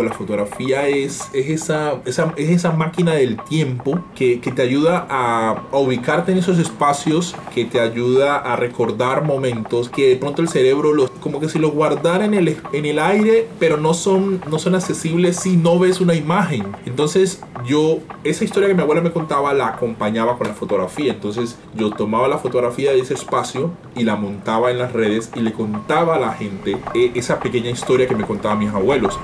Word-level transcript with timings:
La 0.00 0.12
fotografía 0.12 0.86
es, 0.88 1.28
es, 1.32 1.50
esa, 1.50 2.00
esa, 2.06 2.32
es 2.36 2.50
esa 2.50 2.70
máquina 2.70 3.14
del 3.14 3.36
tiempo 3.42 3.98
que, 4.14 4.40
que 4.40 4.52
te 4.52 4.62
ayuda 4.62 5.06
a, 5.10 5.50
a, 5.72 5.76
ubicarte 5.76 6.30
en 6.30 6.38
esos 6.38 6.58
espacios, 6.58 7.34
que 7.52 7.64
te 7.64 7.80
ayuda 7.80 8.36
a 8.36 8.54
recordar 8.54 9.24
momentos 9.24 9.88
que 9.88 10.10
de 10.10 10.16
pronto 10.16 10.40
el 10.40 10.48
cerebro 10.48 10.94
los, 10.94 11.10
como 11.10 11.40
que 11.40 11.48
si 11.48 11.58
los 11.58 11.72
guardara 11.72 12.24
en 12.24 12.34
el, 12.34 12.56
en 12.72 12.84
el 12.84 12.98
aire, 12.98 13.48
pero 13.58 13.76
no 13.76 13.92
son, 13.94 14.40
no 14.48 14.58
son 14.58 14.74
accesibles 14.74 15.36
si 15.36 15.56
no 15.56 15.78
ves 15.78 16.00
una 16.00 16.14
imagen. 16.14 16.64
Entonces 16.86 17.42
yo, 17.66 17.98
esa 18.24 18.44
historia 18.44 18.68
que 18.68 18.74
mi 18.74 18.82
abuela 18.82 19.00
me 19.00 19.10
contaba 19.10 19.52
la 19.52 19.68
acompañaba 19.68 20.38
con 20.38 20.48
la 20.48 20.54
fotografía. 20.54 21.12
Entonces 21.12 21.58
yo 21.74 21.90
tomaba 21.90 22.28
la 22.28 22.38
fotografía 22.38 22.92
de 22.92 23.00
ese 23.00 23.14
espacio 23.14 23.72
y 23.96 24.04
la 24.04 24.16
montaba 24.16 24.70
en 24.70 24.78
las 24.78 24.92
redes 24.92 25.30
y 25.34 25.40
le 25.40 25.52
contaba 25.52 26.16
a 26.16 26.18
la 26.18 26.32
gente 26.32 26.78
eh, 26.94 27.12
esa 27.14 27.40
pequeña 27.40 27.70
historia 27.70 28.06
que 28.06 28.14
me 28.14 28.24
contaban 28.24 28.58
mis 28.58 28.70
abuelos. 28.70 29.18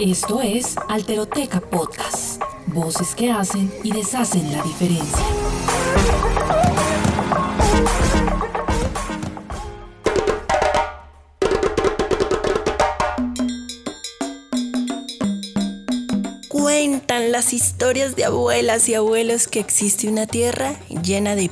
Esto 0.00 0.40
es 0.40 0.76
Alteroteca 0.88 1.60
Podcast. 1.60 2.40
Voces 2.68 3.16
que 3.16 3.32
hacen 3.32 3.72
y 3.82 3.90
deshacen 3.90 4.52
la 4.52 4.62
diferencia. 4.62 5.24
Cuentan 16.48 17.32
las 17.32 17.52
historias 17.52 18.14
de 18.14 18.24
abuelas 18.24 18.88
y 18.88 18.94
abuelos 18.94 19.48
que 19.48 19.58
existe 19.58 20.06
una 20.06 20.28
tierra 20.28 20.76
llena 21.02 21.34
de 21.34 21.42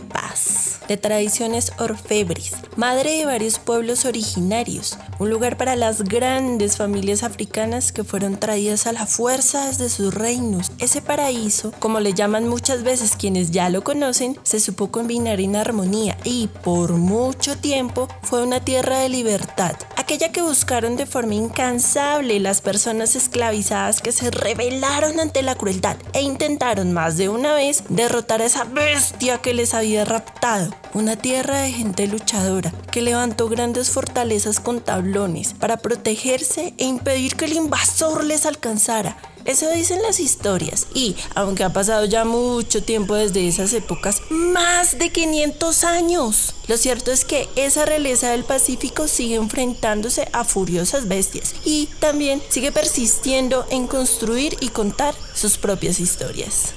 de 0.89 0.97
tradiciones 0.97 1.73
orfebres, 1.79 2.53
madre 2.77 3.19
de 3.19 3.27
varios 3.27 3.59
pueblos 3.59 4.05
originarios, 4.05 4.99
un 5.19 5.31
lugar 5.31 5.57
para 5.57 5.77
las 5.77 6.03
grandes 6.03 6.77
familias 6.77 7.23
africanas 7.23 7.93
que 7.93 8.05
fueron 8.05 8.37
traídas 8.39 8.87
a 8.87 8.93
la 8.93 9.07
fuerza 9.07 9.67
desde 9.67 9.89
sus 9.89 10.15
reinos. 10.15 10.73
Ese 10.79 11.03
paraíso, 11.03 11.73
como 11.79 12.01
le 12.01 12.13
llaman 12.13 12.49
muchas 12.49 12.83
veces 12.83 13.17
quienes 13.17 13.51
ya 13.51 13.69
lo 13.69 13.83
conocen, 13.83 14.39
se 14.43 14.61
supo 14.61 14.91
combinar 14.91 15.41
en 15.41 15.57
armonía 15.57 16.17
y 16.25 16.49
por 16.49 16.93
mucho 16.93 17.57
tiempo 17.57 18.09
fue 18.23 18.43
una 18.43 18.61
tierra 18.61 18.99
de 18.99 19.09
libertad, 19.09 19.77
aquella 20.07 20.31
que 20.31 20.41
buscaron 20.41 20.95
de 20.95 21.05
forma 21.05 21.35
incansable 21.35 22.39
las 22.39 22.61
personas 22.61 23.17
esclavizadas 23.17 24.01
que 24.01 24.13
se 24.13 24.31
rebelaron 24.31 25.19
ante 25.19 25.43
la 25.43 25.57
crueldad 25.57 25.97
e 26.13 26.23
intentaron 26.23 26.93
más 26.93 27.17
de 27.17 27.29
una 27.29 27.55
vez 27.55 27.83
derrotar 27.89 28.41
a 28.41 28.45
esa 28.45 28.63
bestia 28.63 29.39
que 29.39 29.53
les 29.53 29.75
había 29.75 30.05
raptado. 30.05 30.73
Una 30.95 31.17
tierra 31.17 31.63
de 31.63 31.73
gente 31.73 32.07
luchadora 32.07 32.73
que 32.93 33.03
levantó 33.03 33.49
grandes 33.49 33.91
fortalezas 33.91 34.61
con 34.61 34.81
tablones 34.81 35.55
para 35.55 35.79
protegerse 35.79 36.73
e 36.79 36.85
impedir 36.85 37.35
que 37.35 37.47
el 37.47 37.55
invasor 37.55 38.23
les 38.23 38.47
alcanzara. 38.47 39.17
Eso 39.47 39.71
dicen 39.71 40.03
las 40.03 40.21
historias. 40.21 40.89
Y 40.93 41.17
aunque 41.35 41.65
ha 41.65 41.73
pasado 41.73 42.05
ya 42.05 42.25
mucho 42.25 42.83
tiempo 42.83 43.15
desde 43.15 43.47
esas 43.47 43.73
épocas, 43.73 44.23
más 44.31 44.99
de 44.99 45.11
500 45.11 45.85
años. 45.85 46.55
Lo 46.69 46.77
cierto 46.77 47.13
es 47.13 47.25
que 47.25 47.49
esa 47.57 47.85
realeza 47.85 48.31
del 48.31 48.45
Pacífico 48.45 49.09
sigue 49.09 49.37
enfrentándose 49.37 50.29
a 50.33 50.45
furiosas 50.45 51.09
bestias 51.09 51.55
y 51.65 51.89
también 52.01 52.43
sigue 52.49 52.73
persistiendo 52.73 53.67
en 53.71 53.87
construir 53.87 54.57
y 54.61 54.69
contar 54.69 55.15
sus 55.35 55.59
propias 55.59 56.01
historias. 56.01 56.75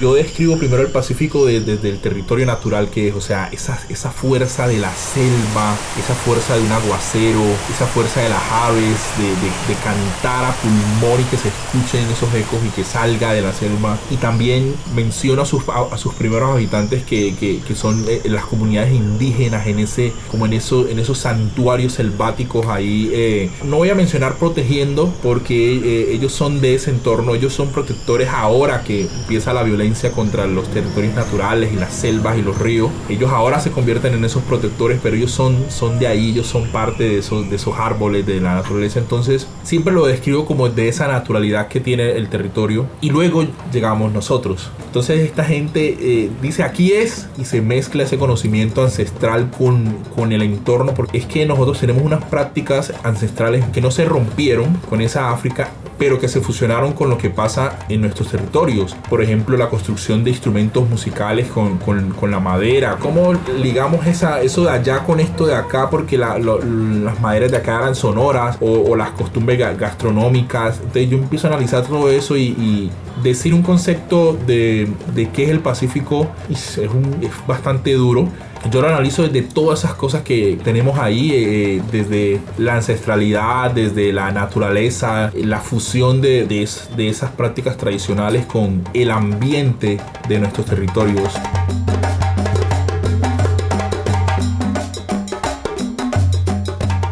Yo 0.00 0.14
describo 0.14 0.58
primero 0.58 0.82
el 0.82 0.88
Pacífico 0.88 1.46
desde, 1.46 1.72
el 1.88 1.98
territorio 1.98 2.46
natural 2.46 2.90
que 2.90 3.08
es, 3.08 3.14
o 3.14 3.20
sea, 3.20 3.48
esa, 3.52 3.78
esa 3.88 4.10
fuerza 4.10 4.68
de 4.68 4.78
la 4.78 4.94
selva, 4.94 5.76
esa 5.98 6.14
fuerza 6.14 6.56
de 6.56 6.62
un 6.62 6.72
aguacero, 6.72 7.42
esa 7.72 7.86
fuerza 7.86 8.20
de 8.20 8.28
las 8.28 8.42
aves, 8.50 8.98
de, 9.18 9.74
cantar 9.84 10.44
a 10.44 10.54
pulmón 10.56 11.20
y 11.20 11.24
que 11.24 11.36
se 11.36 11.48
escuchen 11.48 12.08
esos 12.10 12.32
ecos 12.34 12.58
y 12.66 12.70
que 12.70 12.84
salga 12.84 13.32
de 13.32 13.42
la 13.42 13.52
selva. 13.52 13.98
Y 14.10 14.16
también 14.16 14.74
menciono 14.94 15.42
a 15.42 15.46
sus, 15.46 15.62
a, 15.68 15.96
sus 15.96 16.14
primeros 16.14 16.50
habitantes 16.50 17.02
que, 17.04 17.34
que, 17.36 17.74
son 17.74 18.04
eh, 18.08 18.22
las 18.24 18.46
comunidades 18.46 18.94
indígenas 18.94 19.66
en 19.66 19.78
ese, 19.78 20.12
como 20.30 20.46
en, 20.46 20.54
eso, 20.54 20.88
en 20.88 20.98
esos 20.98 21.18
santuarios 21.18 21.94
selváticos 21.94 22.66
ahí. 22.66 23.10
Eh, 23.12 23.50
no 23.64 23.76
voy 23.76 23.90
a 23.90 23.94
mencionar 23.94 24.36
protegiendo 24.36 25.12
porque 25.22 25.76
eh, 25.76 26.14
ellos 26.14 26.32
son 26.32 26.60
de 26.60 26.74
ese 26.74 26.90
entorno, 26.90 27.34
ellos 27.34 27.52
son 27.52 27.68
protectores 27.68 28.28
ahora 28.28 28.82
que 28.82 29.02
empieza 29.02 29.52
la 29.52 29.62
violencia 29.62 29.85
contra 30.14 30.46
los 30.46 30.68
territorios 30.68 31.14
naturales 31.14 31.72
y 31.72 31.76
las 31.76 31.92
selvas 31.92 32.36
y 32.38 32.42
los 32.42 32.58
ríos. 32.58 32.90
Ellos 33.08 33.30
ahora 33.32 33.60
se 33.60 33.70
convierten 33.70 34.14
en 34.14 34.24
esos 34.24 34.42
protectores, 34.42 34.98
pero 35.02 35.16
ellos 35.16 35.30
son, 35.30 35.66
son 35.70 35.98
de 35.98 36.06
ahí, 36.06 36.30
ellos 36.30 36.46
son 36.46 36.68
parte 36.68 37.04
de 37.04 37.18
esos, 37.18 37.48
de 37.48 37.56
esos 37.56 37.78
árboles, 37.78 38.26
de 38.26 38.40
la 38.40 38.54
naturaleza. 38.54 38.98
Entonces, 38.98 39.46
siempre 39.62 39.92
lo 39.92 40.06
describo 40.06 40.44
como 40.44 40.68
de 40.68 40.88
esa 40.88 41.06
naturalidad 41.06 41.68
que 41.68 41.80
tiene 41.80 42.12
el 42.12 42.28
territorio. 42.28 42.86
Y 43.00 43.10
luego 43.10 43.46
llegamos 43.72 44.12
nosotros. 44.12 44.70
Entonces, 44.86 45.20
esta 45.20 45.44
gente 45.44 45.96
eh, 46.00 46.30
dice 46.42 46.62
aquí 46.62 46.92
es 46.92 47.28
y 47.38 47.44
se 47.44 47.60
mezcla 47.60 48.02
ese 48.02 48.18
conocimiento 48.18 48.82
ancestral 48.82 49.50
con, 49.50 49.98
con 50.14 50.32
el 50.32 50.42
entorno, 50.42 50.94
porque 50.94 51.18
es 51.18 51.26
que 51.26 51.46
nosotros 51.46 51.78
tenemos 51.78 52.02
unas 52.02 52.24
prácticas 52.24 52.92
ancestrales 53.02 53.64
que 53.72 53.80
no 53.80 53.90
se 53.90 54.04
rompieron 54.04 54.74
con 54.88 55.00
esa 55.00 55.30
África 55.30 55.70
pero 55.98 56.18
que 56.18 56.28
se 56.28 56.40
fusionaron 56.40 56.92
con 56.92 57.08
lo 57.08 57.18
que 57.18 57.30
pasa 57.30 57.78
en 57.88 58.02
nuestros 58.02 58.28
territorios. 58.28 58.96
Por 59.08 59.22
ejemplo, 59.22 59.56
la 59.56 59.68
construcción 59.68 60.24
de 60.24 60.30
instrumentos 60.30 60.88
musicales 60.88 61.48
con, 61.48 61.78
con, 61.78 62.10
con 62.10 62.30
la 62.30 62.40
madera. 62.40 62.96
¿Cómo 63.00 63.32
ligamos 63.60 64.06
esa, 64.06 64.42
eso 64.42 64.64
de 64.64 64.70
allá 64.70 65.04
con 65.04 65.20
esto 65.20 65.46
de 65.46 65.54
acá? 65.54 65.90
Porque 65.90 66.18
las 66.18 67.20
maderas 67.20 67.50
de 67.50 67.56
acá 67.56 67.78
eran 67.78 67.94
sonoras 67.94 68.58
o, 68.60 68.94
las 68.96 69.10
costumbres 69.10 69.58
gastronómicas. 69.78 70.78
Entonces 70.78 71.10
yo 71.10 71.18
empiezo 71.18 71.46
a 71.46 71.50
analizar 71.50 71.84
todo 71.84 72.10
eso 72.10 72.36
y, 72.36 72.90
decir 73.22 73.54
un 73.54 73.62
concepto 73.62 74.36
de, 74.46 74.88
de 75.14 75.30
qué 75.30 75.44
es 75.44 75.48
el 75.48 75.60
Pacífico 75.60 76.28
es, 76.50 76.76
un, 76.76 77.16
es 77.22 77.30
bastante 77.46 77.94
duro 77.94 78.28
yo 78.70 78.80
lo 78.80 78.88
analizo 78.88 79.22
desde 79.22 79.42
todas 79.42 79.80
esas 79.80 79.94
cosas 79.94 80.22
que 80.22 80.58
tenemos 80.62 80.98
ahí, 80.98 81.30
eh, 81.32 81.82
desde 81.92 82.40
la 82.58 82.76
ancestralidad, 82.76 83.70
desde 83.70 84.12
la 84.12 84.32
naturaleza, 84.32 85.30
la 85.34 85.60
fusión 85.60 86.20
de, 86.20 86.46
de 86.46 87.08
esas 87.08 87.30
prácticas 87.30 87.76
tradicionales 87.76 88.46
con 88.46 88.82
el 88.94 89.10
ambiente 89.10 89.98
de 90.28 90.38
nuestros 90.38 90.66
territorios. 90.66 91.32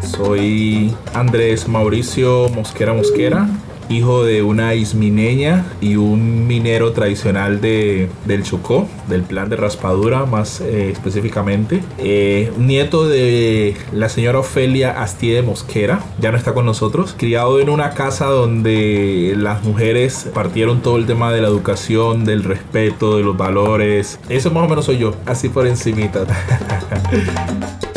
Soy 0.01 0.93
Andrés 1.13 1.67
Mauricio 1.67 2.49
Mosquera 2.49 2.93
Mosquera 2.93 3.47
hijo 3.89 4.23
de 4.23 4.43
una 4.43 4.73
ismineña 4.75 5.65
y 5.81 5.95
un 5.95 6.47
minero 6.47 6.91
tradicional 6.91 7.61
de, 7.61 8.09
del 8.25 8.43
Chocó, 8.43 8.87
del 9.07 9.23
plan 9.23 9.49
de 9.49 9.55
raspadura 9.55 10.25
más 10.25 10.61
eh, 10.61 10.89
específicamente. 10.91 11.81
Eh, 11.97 12.51
nieto 12.57 13.07
de 13.07 13.75
la 13.93 14.09
señora 14.09 14.39
Ofelia 14.39 15.01
Astide 15.01 15.41
Mosquera, 15.41 15.99
ya 16.19 16.31
no 16.31 16.37
está 16.37 16.53
con 16.53 16.65
nosotros. 16.65 17.15
Criado 17.17 17.59
en 17.59 17.69
una 17.69 17.91
casa 17.91 18.25
donde 18.25 19.33
las 19.37 19.63
mujeres 19.63 20.29
partieron 20.33 20.81
todo 20.81 20.97
el 20.97 21.05
tema 21.05 21.31
de 21.31 21.41
la 21.41 21.47
educación, 21.47 22.25
del 22.25 22.43
respeto, 22.43 23.17
de 23.17 23.23
los 23.23 23.37
valores. 23.37 24.19
Eso 24.29 24.51
más 24.51 24.65
o 24.65 24.69
menos 24.69 24.85
soy 24.85 24.97
yo, 24.97 25.13
así 25.25 25.49
por 25.49 25.67
encimita. 25.67 26.25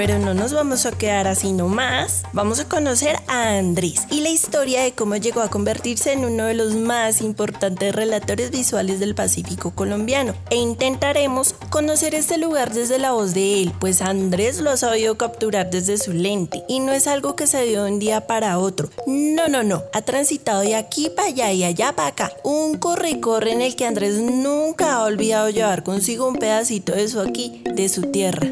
Pero 0.00 0.18
no 0.18 0.32
nos 0.32 0.54
vamos 0.54 0.86
a 0.86 0.92
quedar 0.92 1.26
así 1.26 1.52
nomás. 1.52 2.22
Vamos 2.32 2.58
a 2.58 2.66
conocer 2.66 3.16
a 3.28 3.58
Andrés 3.58 4.06
y 4.10 4.22
la 4.22 4.30
historia 4.30 4.82
de 4.82 4.92
cómo 4.92 5.16
llegó 5.16 5.42
a 5.42 5.50
convertirse 5.50 6.14
en 6.14 6.24
uno 6.24 6.46
de 6.46 6.54
los 6.54 6.74
más 6.74 7.20
importantes 7.20 7.94
relatores 7.94 8.50
visuales 8.50 8.98
del 8.98 9.14
Pacífico 9.14 9.72
colombiano. 9.72 10.32
E 10.48 10.56
intentaremos 10.56 11.54
conocer 11.68 12.14
este 12.14 12.38
lugar 12.38 12.72
desde 12.72 12.98
la 12.98 13.12
voz 13.12 13.34
de 13.34 13.60
él, 13.60 13.74
pues 13.78 14.00
Andrés 14.00 14.60
lo 14.60 14.70
ha 14.70 14.78
sabido 14.78 15.18
capturar 15.18 15.68
desde 15.68 15.98
su 15.98 16.14
lente 16.14 16.64
y 16.66 16.80
no 16.80 16.92
es 16.92 17.06
algo 17.06 17.36
que 17.36 17.46
se 17.46 17.62
dio 17.64 17.84
de 17.84 17.92
un 17.92 17.98
día 17.98 18.26
para 18.26 18.58
otro. 18.58 18.88
No, 19.06 19.48
no, 19.48 19.62
no. 19.62 19.82
Ha 19.92 20.00
transitado 20.00 20.62
de 20.62 20.76
aquí 20.76 21.10
para 21.14 21.28
allá 21.28 21.52
y 21.52 21.62
allá 21.62 21.92
para 21.94 22.08
acá. 22.08 22.32
Un 22.42 22.78
corre-corre 22.78 23.52
en 23.52 23.60
el 23.60 23.76
que 23.76 23.84
Andrés 23.84 24.14
nunca 24.14 24.94
ha 24.94 25.04
olvidado 25.04 25.50
llevar 25.50 25.82
consigo 25.82 26.26
un 26.26 26.36
pedacito 26.36 26.94
de 26.94 27.06
su 27.06 27.20
aquí, 27.20 27.62
de 27.66 27.90
su 27.90 28.10
tierra. 28.10 28.48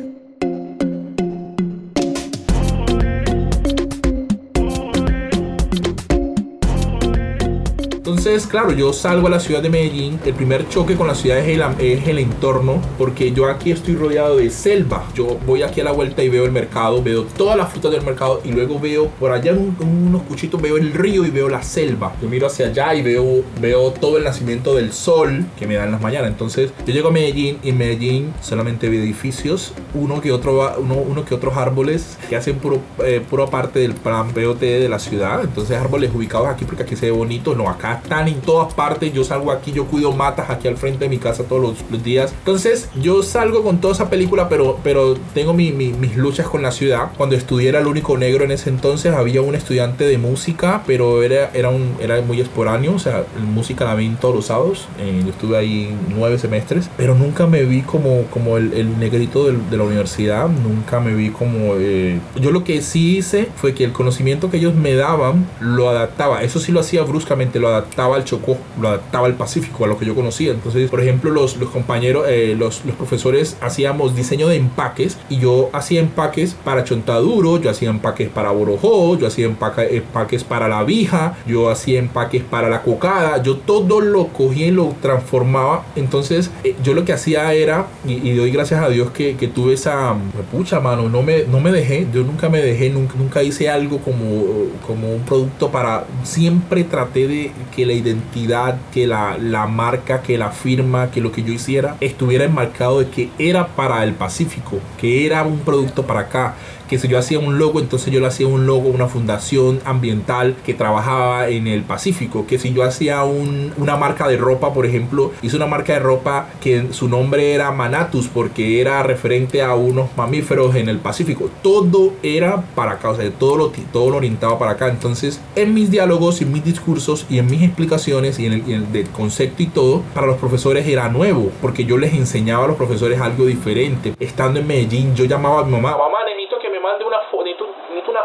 Entonces, 8.29 8.51
claro, 8.51 8.73
yo 8.73 8.93
salgo 8.93 9.27
a 9.27 9.31
la 9.31 9.41
ciudad 9.41 9.63
de 9.63 9.71
Medellín. 9.71 10.21
El 10.23 10.35
primer 10.35 10.69
choque 10.69 10.97
con 10.97 11.07
la 11.07 11.15
ciudad 11.15 11.39
es 11.39 11.49
el, 11.49 11.63
es 11.79 12.07
el 12.07 12.19
entorno, 12.19 12.79
porque 12.99 13.33
yo 13.33 13.49
aquí 13.49 13.71
estoy 13.71 13.95
rodeado 13.95 14.37
de 14.37 14.51
selva. 14.51 15.03
Yo 15.15 15.39
voy 15.47 15.63
aquí 15.63 15.81
a 15.81 15.85
la 15.85 15.93
vuelta 15.93 16.23
y 16.23 16.29
veo 16.29 16.45
el 16.45 16.53
mercado, 16.53 17.03
veo 17.03 17.25
todas 17.25 17.57
las 17.57 17.71
frutas 17.71 17.91
del 17.91 18.03
mercado 18.03 18.43
y 18.45 18.53
luego 18.53 18.79
veo 18.79 19.09
por 19.19 19.33
allá 19.33 19.53
en, 19.53 19.75
unos 19.81 20.25
cuchitos, 20.25 20.61
veo 20.61 20.77
el 20.77 20.93
río 20.93 21.25
y 21.25 21.31
veo 21.31 21.49
la 21.49 21.63
selva. 21.63 22.13
Yo 22.21 22.29
miro 22.29 22.49
hacia 22.49 22.67
allá 22.67 22.95
y 22.95 23.01
veo, 23.01 23.95
todo 23.99 24.19
el 24.19 24.25
nacimiento 24.25 24.75
del 24.75 24.93
sol 24.93 25.47
que 25.59 25.67
me 25.67 25.77
da 25.77 25.85
en 25.85 25.93
las 25.93 26.03
mañanas. 26.03 26.31
Entonces, 26.31 26.71
yo 26.87 26.93
llego 26.93 27.09
a 27.09 27.13
Medellín 27.13 27.59
y 27.63 27.71
en 27.71 27.79
Medellín 27.79 28.35
solamente 28.43 28.91
veo 28.91 29.03
edificios, 29.03 29.73
uno 29.95 30.21
que 30.21 30.33
otro, 30.33 30.77
uno, 30.79 31.25
que 31.25 31.35
otros 31.35 31.57
árboles 31.57 32.19
que 32.29 32.37
hacen 32.37 32.59
puro, 32.59 32.83
eh, 33.03 33.23
parte 33.51 33.79
del 33.79 33.95
plan 33.95 34.35
BOT 34.35 34.61
de 34.61 34.89
la 34.91 34.99
ciudad. 34.99 35.41
Entonces, 35.43 35.79
árboles 35.79 36.11
ubicados 36.15 36.49
aquí 36.49 36.67
porque 36.67 36.83
aquí 36.83 36.95
se 36.95 37.07
ve 37.07 37.13
bonito. 37.13 37.55
No, 37.55 37.71
acá 37.71 38.03
están 38.19 38.29
en 38.29 38.41
todas 38.41 38.75
partes. 38.75 39.13
Yo 39.13 39.25
salgo 39.25 39.53
aquí, 39.53 39.73
yo 39.73 39.87
cuido 39.87 40.13
matas 40.13 40.51
aquí 40.51 40.69
al 40.69 40.77
frente 40.77 41.05
de 41.05 41.09
mi 41.09 41.19
casa 41.19 41.45
todos 41.45 41.77
los, 41.91 42.03
días. 42.03 42.33
Entonces, 42.39 42.89
yo 43.01 43.23
salgo 43.23 43.63
con 43.63 43.81
toda 43.81 43.95
esa 43.95 44.09
película, 44.09 44.49
pero, 44.49 44.79
pero 44.85 45.17
tengo 45.35 45.53
mis 45.53 46.17
luchas 46.17 46.47
con 46.47 46.63
la 46.63 46.71
ciudad. 46.71 47.11
Cuando 47.17 47.35
estudié 47.35 47.69
era 47.69 47.81
el 47.81 47.87
único 47.87 48.17
negro 48.17 48.45
en 48.45 48.53
ese 48.53 48.71
entonces. 48.71 49.13
Había 49.13 49.43
un 49.43 49.55
estudiante 49.55 50.05
de 50.05 50.19
música, 50.19 50.83
pero 50.87 51.23
era, 51.23 51.51
era, 51.55 51.71
un, 51.71 51.97
era 52.01 52.21
muy 52.23 52.41
esporáneo. 52.41 52.95
O 52.95 52.99
sea, 52.99 53.25
música 53.53 53.85
la 53.85 53.95
vi 53.95 54.07
en 54.07 54.17
todos 54.17 54.35
los 54.35 54.47
sábados. 54.47 54.87
Eh, 55.01 55.23
yo 55.25 55.31
estuve 55.31 55.57
ahí 55.57 55.95
nueve 56.09 56.39
semestres, 56.39 56.89
pero 56.97 57.15
nunca 57.15 57.47
me 57.47 57.65
vi 57.65 57.83
como, 57.83 58.23
como 58.31 58.57
el, 58.57 58.73
el 58.73 58.99
negrito 58.99 59.47
de 59.47 59.77
la 59.77 59.83
universidad. 59.83 60.49
Nunca 60.49 61.01
me 61.01 61.15
vi 61.15 61.31
como... 61.31 61.75
Eh, 61.77 62.21
yo 62.41 62.51
lo 62.51 62.65
que 62.65 62.81
sí 62.83 63.19
hice 63.19 63.48
fue 63.61 63.75
que 63.75 63.85
el 63.85 63.93
conocimiento 63.93 64.51
que 64.51 64.59
ellos 64.59 64.75
me 64.75 64.95
daban 64.95 65.47
lo 65.61 65.89
adaptaba. 65.89 66.43
Eso 66.43 66.61
sí 66.61 66.73
lo 66.73 66.81
hacía 66.81 67.03
bruscamente, 67.03 67.59
lo 67.59 67.69
adaptaba 67.69 68.17
al 68.17 68.25
Chocó, 68.25 68.57
lo 68.81 68.89
adaptaba 68.89 69.27
al 69.27 69.35
Pacífico, 69.35 69.85
a 69.85 69.89
lo 69.89 69.99
que 69.99 70.07
yo 70.07 70.15
conocía. 70.15 70.53
Entonces, 70.53 70.89
por 70.91 71.01
ejemplo, 71.01 71.31
los, 71.31 71.57
los 71.57 71.71
compañeros, 71.71 72.27
eh, 72.29 72.55
los, 72.57 72.85
los 72.85 72.95
profesores 72.97 73.57
hacíamos 73.61 74.15
diseño 74.15 74.49
de 74.49 74.57
empaques 74.57 75.19
y 75.29 75.39
yo 75.39 75.71
hacía 75.73 76.01
empaques 76.01 76.55
para 76.55 76.85
Chontaduro, 76.85 77.61
yo 77.61 77.71
hacía 77.71 77.91
empaques 77.91 78.29
para 78.29 78.51
Borojó, 78.51 79.19
yo 79.19 79.27
hacía 79.27 79.47
empaques 79.47 80.45
para 80.45 80.69
la 80.69 80.85
Vija, 80.85 81.37
yo 81.47 81.71
hacía 81.71 81.99
empaques 81.99 82.43
para 82.43 82.69
la 82.69 82.83
Cocada, 82.83 83.43
yo 83.43 83.57
todo 83.57 84.01
lo 84.01 84.29
cogía 84.29 84.69
y 84.69 84.71
lo 84.71 84.95
transformaba. 85.03 85.85
Entonces, 85.97 86.51
eh, 86.65 86.77
yo 86.83 86.95
lo 86.95 87.05
que 87.05 87.13
hacía 87.13 87.53
era, 87.53 87.87
y, 88.07 88.35
doy 88.35 88.51
gracias 88.53 88.83
a 88.83 88.89
Dios 88.89 89.11
que, 89.11 89.37
que 89.37 89.49
tuve 89.49 89.75
esa 89.75 90.15
pucha 90.53 90.81
mano, 90.81 91.09
no 91.09 91.23
me, 91.23 91.45
no 91.45 91.61
me 91.61 91.73
dejé, 91.73 92.07
yo 92.13 92.23
nunca 92.23 92.49
me 92.49 92.61
dejé, 92.63 92.91
nunca, 92.91 93.15
nunca 93.19 93.43
hice 93.49 93.69
algo 93.69 93.99
como, 93.99 94.45
como 94.87 95.13
un 95.13 95.23
producto 95.23 95.71
para, 95.71 96.05
siempre 96.23 96.85
traté 96.85 97.27
de 97.27 97.53
que 97.75 97.87
la 97.87 97.93
identidad, 97.93 98.79
que 98.93 99.07
la, 99.07 99.37
la 99.39 99.67
marca, 99.67 100.23
que 100.23 100.39
la 100.39 100.51
firma, 100.51 101.11
que 101.11 101.21
lo 101.21 101.33
que 101.33 101.43
yo 101.43 101.53
hiciera 101.53 101.97
estuviera 102.01 102.45
enmarcado 102.45 103.01
de 103.01 103.09
que 103.09 103.31
era 103.39 103.69
para 103.69 104.05
el 104.05 104.13
Pacífico, 104.13 104.79
que 105.01 105.27
era 105.27 105.43
un 105.43 105.59
producto 105.61 106.07
para 106.07 106.21
acá 106.21 106.55
que 106.89 106.99
si 106.99 107.07
yo 107.07 107.19
hacía 107.19 107.39
un 107.39 107.59
logo, 107.59 107.79
entonces 107.79 108.13
yo 108.13 108.19
le 108.19 108.27
hacía 108.27 108.49
un 108.49 108.67
logo, 108.67 108.89
una 108.89 109.07
fundación 109.07 109.81
ambiental 109.85 110.57
que 110.65 110.75
trabajaba 110.75 111.49
en 111.49 111.67
el 111.67 111.83
Pacífico, 111.83 112.47
que 112.47 112.59
si 112.59 112.73
yo 112.73 112.83
hacía 112.83 113.23
una 113.25 113.97
marca 113.97 114.27
de 114.27 114.39
ropa, 114.39 114.73
por 114.73 114.87
ejemplo, 114.87 115.33
hice 115.43 115.57
una 115.57 115.67
marca 115.67 115.93
de 115.93 115.99
ropa 116.01 116.49
que 116.61 116.93
su 116.93 117.09
nombre 117.09 117.53
era 117.53 117.71
Manatus 117.71 118.29
porque 118.29 118.81
era 118.81 119.03
referente 119.03 119.63
a 119.63 119.75
unos 119.75 120.09
mamíferos 120.17 120.75
en 120.75 120.89
el 120.89 120.99
Pacífico. 120.99 121.51
Todo 121.63 122.15
era 122.23 122.63
para 122.75 122.93
acá, 122.93 123.11
o 123.11 123.17
sea, 123.17 123.31
todo 123.39 123.57
lo, 123.57 123.73
todo 123.93 124.11
lo 124.11 124.17
orientaba 124.17 124.59
para 124.59 124.73
acá. 124.73 124.89
Entonces, 124.89 125.43
en 125.57 125.75
mis 125.75 125.91
diálogos, 125.91 126.41
en 126.41 126.53
mis 126.53 126.65
discursos 126.65 127.27
y 127.29 127.39
en 127.39 127.47
mis 127.47 127.63
explicaciones 127.63 128.39
y 128.39 128.47
en 128.47 128.53
el, 128.53 128.71
en 128.71 128.93
del 128.93 129.09
concepto 129.11 129.63
y 129.63 129.67
todo, 129.67 130.03
para 130.15 130.27
los 130.27 130.37
profesores 130.37 130.87
era 130.87 131.09
nuevo, 131.09 131.51
porque 131.61 131.85
yo 131.85 131.99
les 131.99 132.15
enseñaba 132.15 132.65
a 132.65 132.69
los 132.69 132.77
profesores 132.77 133.21
algo 133.21 133.47
diferente. 133.47 134.15
Estando 134.19 134.61
en 134.61 134.67
Medellín, 134.67 135.15
yo 135.15 135.25
llamaba 135.25 135.61
a 135.61 135.65
mi 135.65 135.73
mamá, 135.73 135.97
mamá, 135.97 136.19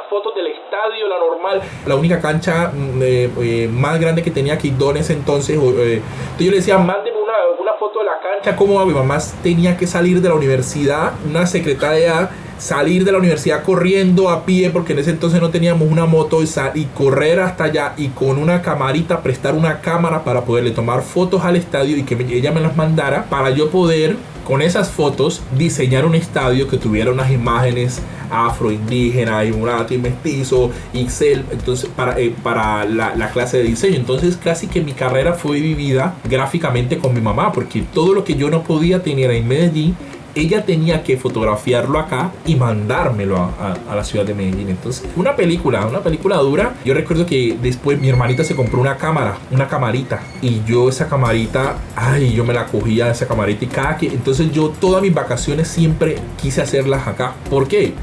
fotos 0.09 0.35
del 0.35 0.47
estadio, 0.47 1.07
la 1.07 1.17
normal. 1.19 1.61
La 1.85 1.95
única 1.95 2.19
cancha 2.21 2.71
mm, 2.73 3.01
eh, 3.01 3.29
eh, 3.41 3.67
más 3.67 3.99
grande 3.99 4.21
que 4.21 4.31
tenía 4.31 4.57
Quito 4.57 4.91
en 4.91 4.97
ese 4.97 5.13
entonces. 5.13 5.57
Eh, 5.57 6.01
yo 6.39 6.51
le 6.51 6.57
decía, 6.57 6.77
mándeme 6.77 7.17
una, 7.17 7.33
una 7.59 7.73
foto 7.73 7.99
de 7.99 8.05
la 8.05 8.19
cancha. 8.19 8.55
Como 8.55 8.83
mi 8.85 8.93
mamá 8.93 9.17
tenía 9.41 9.77
que 9.77 9.87
salir 9.87 10.21
de 10.21 10.29
la 10.29 10.35
universidad, 10.35 11.13
una 11.27 11.45
secretaria 11.45 12.29
salir 12.57 13.05
de 13.05 13.11
la 13.11 13.17
universidad 13.17 13.63
corriendo 13.63 14.29
a 14.29 14.45
pie 14.45 14.69
porque 14.69 14.93
en 14.93 14.99
ese 14.99 15.11
entonces 15.11 15.41
no 15.41 15.49
teníamos 15.49 15.89
una 15.89 16.05
moto 16.05 16.41
y, 16.41 16.47
y, 16.75 16.85
correr 16.85 17.39
hasta 17.39 17.65
allá 17.65 17.93
y 17.97 18.09
con 18.09 18.37
una 18.37 18.61
camarita 18.61 19.21
prestar 19.21 19.55
una 19.55 19.81
cámara 19.81 20.23
para 20.23 20.41
poderle 20.41 20.71
tomar 20.71 21.01
fotos 21.01 21.43
al 21.43 21.55
estadio 21.55 21.97
y 21.97 22.03
que 22.03 22.15
ella 22.35 22.51
me 22.51 22.61
las 22.61 22.75
mandara 22.75 23.25
para 23.29 23.49
yo 23.49 23.69
poder 23.69 24.15
con 24.45 24.61
esas 24.61 24.89
fotos 24.89 25.41
diseñar 25.57 26.05
un 26.05 26.15
estadio 26.15 26.67
que 26.67 26.77
tuviera 26.77 27.11
unas 27.11 27.31
imágenes 27.31 28.01
afro, 28.33 28.71
indígena, 28.71 29.45
y 29.45 29.51
mulato 29.51 29.93
y 29.93 29.97
mestizo, 29.97 30.71
Excel, 30.93 31.45
entonces 31.51 31.89
para, 31.95 32.19
eh, 32.19 32.33
para 32.43 32.85
la, 32.85 33.15
la, 33.15 33.29
clase 33.29 33.57
de 33.57 33.63
diseño. 33.63 33.97
Entonces 33.97 34.37
casi 34.37 34.67
que 34.67 34.81
mi 34.81 34.93
carrera 34.93 35.33
fue 35.33 35.59
vivida 35.59 36.15
gráficamente 36.29 36.97
con 36.97 37.13
mi 37.13 37.21
mamá, 37.21 37.51
porque 37.51 37.83
todo 37.93 38.13
lo 38.13 38.23
que 38.23 38.35
yo 38.35 38.49
no 38.49 38.63
podía 38.63 39.03
tener 39.03 39.31
en 39.31 39.47
Medellín, 39.47 39.95
ella 40.35 40.65
tenía 40.65 41.03
que 41.03 41.17
fotografiarlo 41.17 41.99
acá 41.99 42.31
y 42.45 42.55
mandármelo 42.55 43.37
a, 43.37 43.77
a, 43.89 43.95
la 43.95 44.03
ciudad 44.03 44.25
de 44.25 44.33
Medellín. 44.33 44.69
Entonces, 44.69 45.05
una 45.15 45.35
película, 45.35 45.85
una 45.85 45.99
película 45.99 46.37
dura. 46.37 46.73
Yo 46.85 46.93
recuerdo 46.93 47.25
que 47.25 47.57
después 47.61 47.99
mi 47.99 48.09
hermanita 48.09 48.43
se 48.43 48.55
compró 48.55 48.79
una 48.79 48.97
cámara, 48.97 49.37
una 49.51 49.67
camarita. 49.67 50.21
Y 50.41 50.61
yo 50.65 50.89
esa 50.89 51.07
camarita, 51.07 51.77
ay, 51.95 52.33
yo 52.33 52.43
me 52.43 52.53
la 52.53 52.65
cogía 52.65 53.11
esa 53.11 53.27
camarita 53.27 53.65
y 53.65 53.67
cada 53.67 53.97
que... 53.97 54.07
Entonces 54.07 54.51
yo 54.51 54.69
todas 54.69 55.01
mis 55.01 55.13
vacaciones 55.13 55.67
siempre 55.67 56.17
quise 56.41 56.61
hacerlas 56.61 57.07
acá. 57.07 57.33
¿Por 57.49 57.67
qué? 57.67 57.93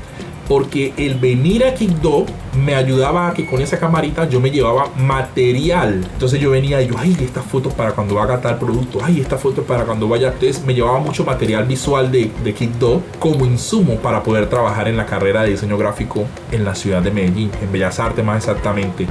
Porque 0.50 0.92
el 0.96 1.14
venir 1.14 1.64
a 1.64 1.74
Quibdó 1.74 2.26
me 2.58 2.74
ayudaba 2.74 3.28
a 3.28 3.34
que 3.34 3.46
con 3.46 3.60
esa 3.60 3.78
camarita 3.78 4.28
yo 4.28 4.40
me 4.40 4.50
llevaba 4.50 4.90
material. 4.96 6.04
Entonces 6.12 6.40
yo 6.40 6.50
venía 6.50 6.82
y 6.82 6.88
yo, 6.88 6.96
ay, 6.98 7.16
esta 7.20 7.40
foto 7.40 7.70
para 7.70 7.92
cuando 7.92 8.20
haga 8.20 8.40
tal 8.40 8.58
producto, 8.58 8.98
ay, 9.00 9.20
esta 9.20 9.38
foto 9.38 9.62
para 9.62 9.84
cuando 9.84 10.08
vaya. 10.08 10.32
Entonces 10.32 10.64
me 10.64 10.74
llevaba 10.74 10.98
mucho 10.98 11.24
material 11.24 11.66
visual 11.66 12.10
de, 12.10 12.32
de 12.42 12.52
Quibdó 12.52 13.00
como 13.20 13.46
insumo 13.46 13.98
para 13.98 14.24
poder 14.24 14.48
trabajar 14.48 14.88
en 14.88 14.96
la 14.96 15.06
carrera 15.06 15.44
de 15.44 15.50
diseño 15.50 15.78
gráfico 15.78 16.26
en 16.50 16.64
la 16.64 16.74
ciudad 16.74 17.00
de 17.00 17.12
Medellín, 17.12 17.52
en 17.62 17.70
Bellas 17.70 18.00
Artes 18.00 18.24
más 18.24 18.38
exactamente. 18.38 19.06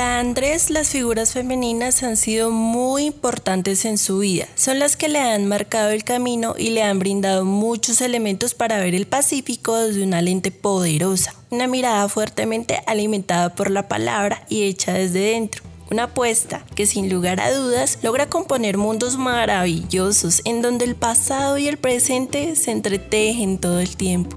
Andrés, 0.00 0.70
las 0.70 0.88
figuras 0.88 1.32
femeninas 1.32 2.02
han 2.02 2.16
sido 2.16 2.50
muy 2.50 3.04
importantes 3.04 3.84
en 3.84 3.98
su 3.98 4.18
vida. 4.18 4.46
Son 4.54 4.78
las 4.78 4.96
que 4.96 5.08
le 5.08 5.18
han 5.18 5.46
marcado 5.46 5.90
el 5.90 6.04
camino 6.04 6.54
y 6.56 6.70
le 6.70 6.82
han 6.82 6.98
brindado 6.98 7.44
muchos 7.44 8.00
elementos 8.00 8.54
para 8.54 8.78
ver 8.78 8.94
el 8.94 9.06
Pacífico 9.06 9.76
desde 9.76 10.02
una 10.02 10.22
lente 10.22 10.50
poderosa, 10.50 11.34
una 11.50 11.66
mirada 11.66 12.08
fuertemente 12.08 12.82
alimentada 12.86 13.54
por 13.54 13.70
la 13.70 13.88
palabra 13.88 14.44
y 14.48 14.62
hecha 14.62 14.92
desde 14.92 15.32
dentro. 15.32 15.62
Una 15.90 16.04
apuesta 16.04 16.64
que 16.76 16.86
sin 16.86 17.10
lugar 17.10 17.40
a 17.40 17.52
dudas 17.52 17.98
logra 18.02 18.28
componer 18.28 18.78
mundos 18.78 19.18
maravillosos 19.18 20.40
en 20.44 20.62
donde 20.62 20.84
el 20.84 20.94
pasado 20.94 21.58
y 21.58 21.66
el 21.66 21.78
presente 21.78 22.54
se 22.54 22.70
entretejen 22.70 23.58
todo 23.58 23.80
el 23.80 23.96
tiempo. 23.96 24.36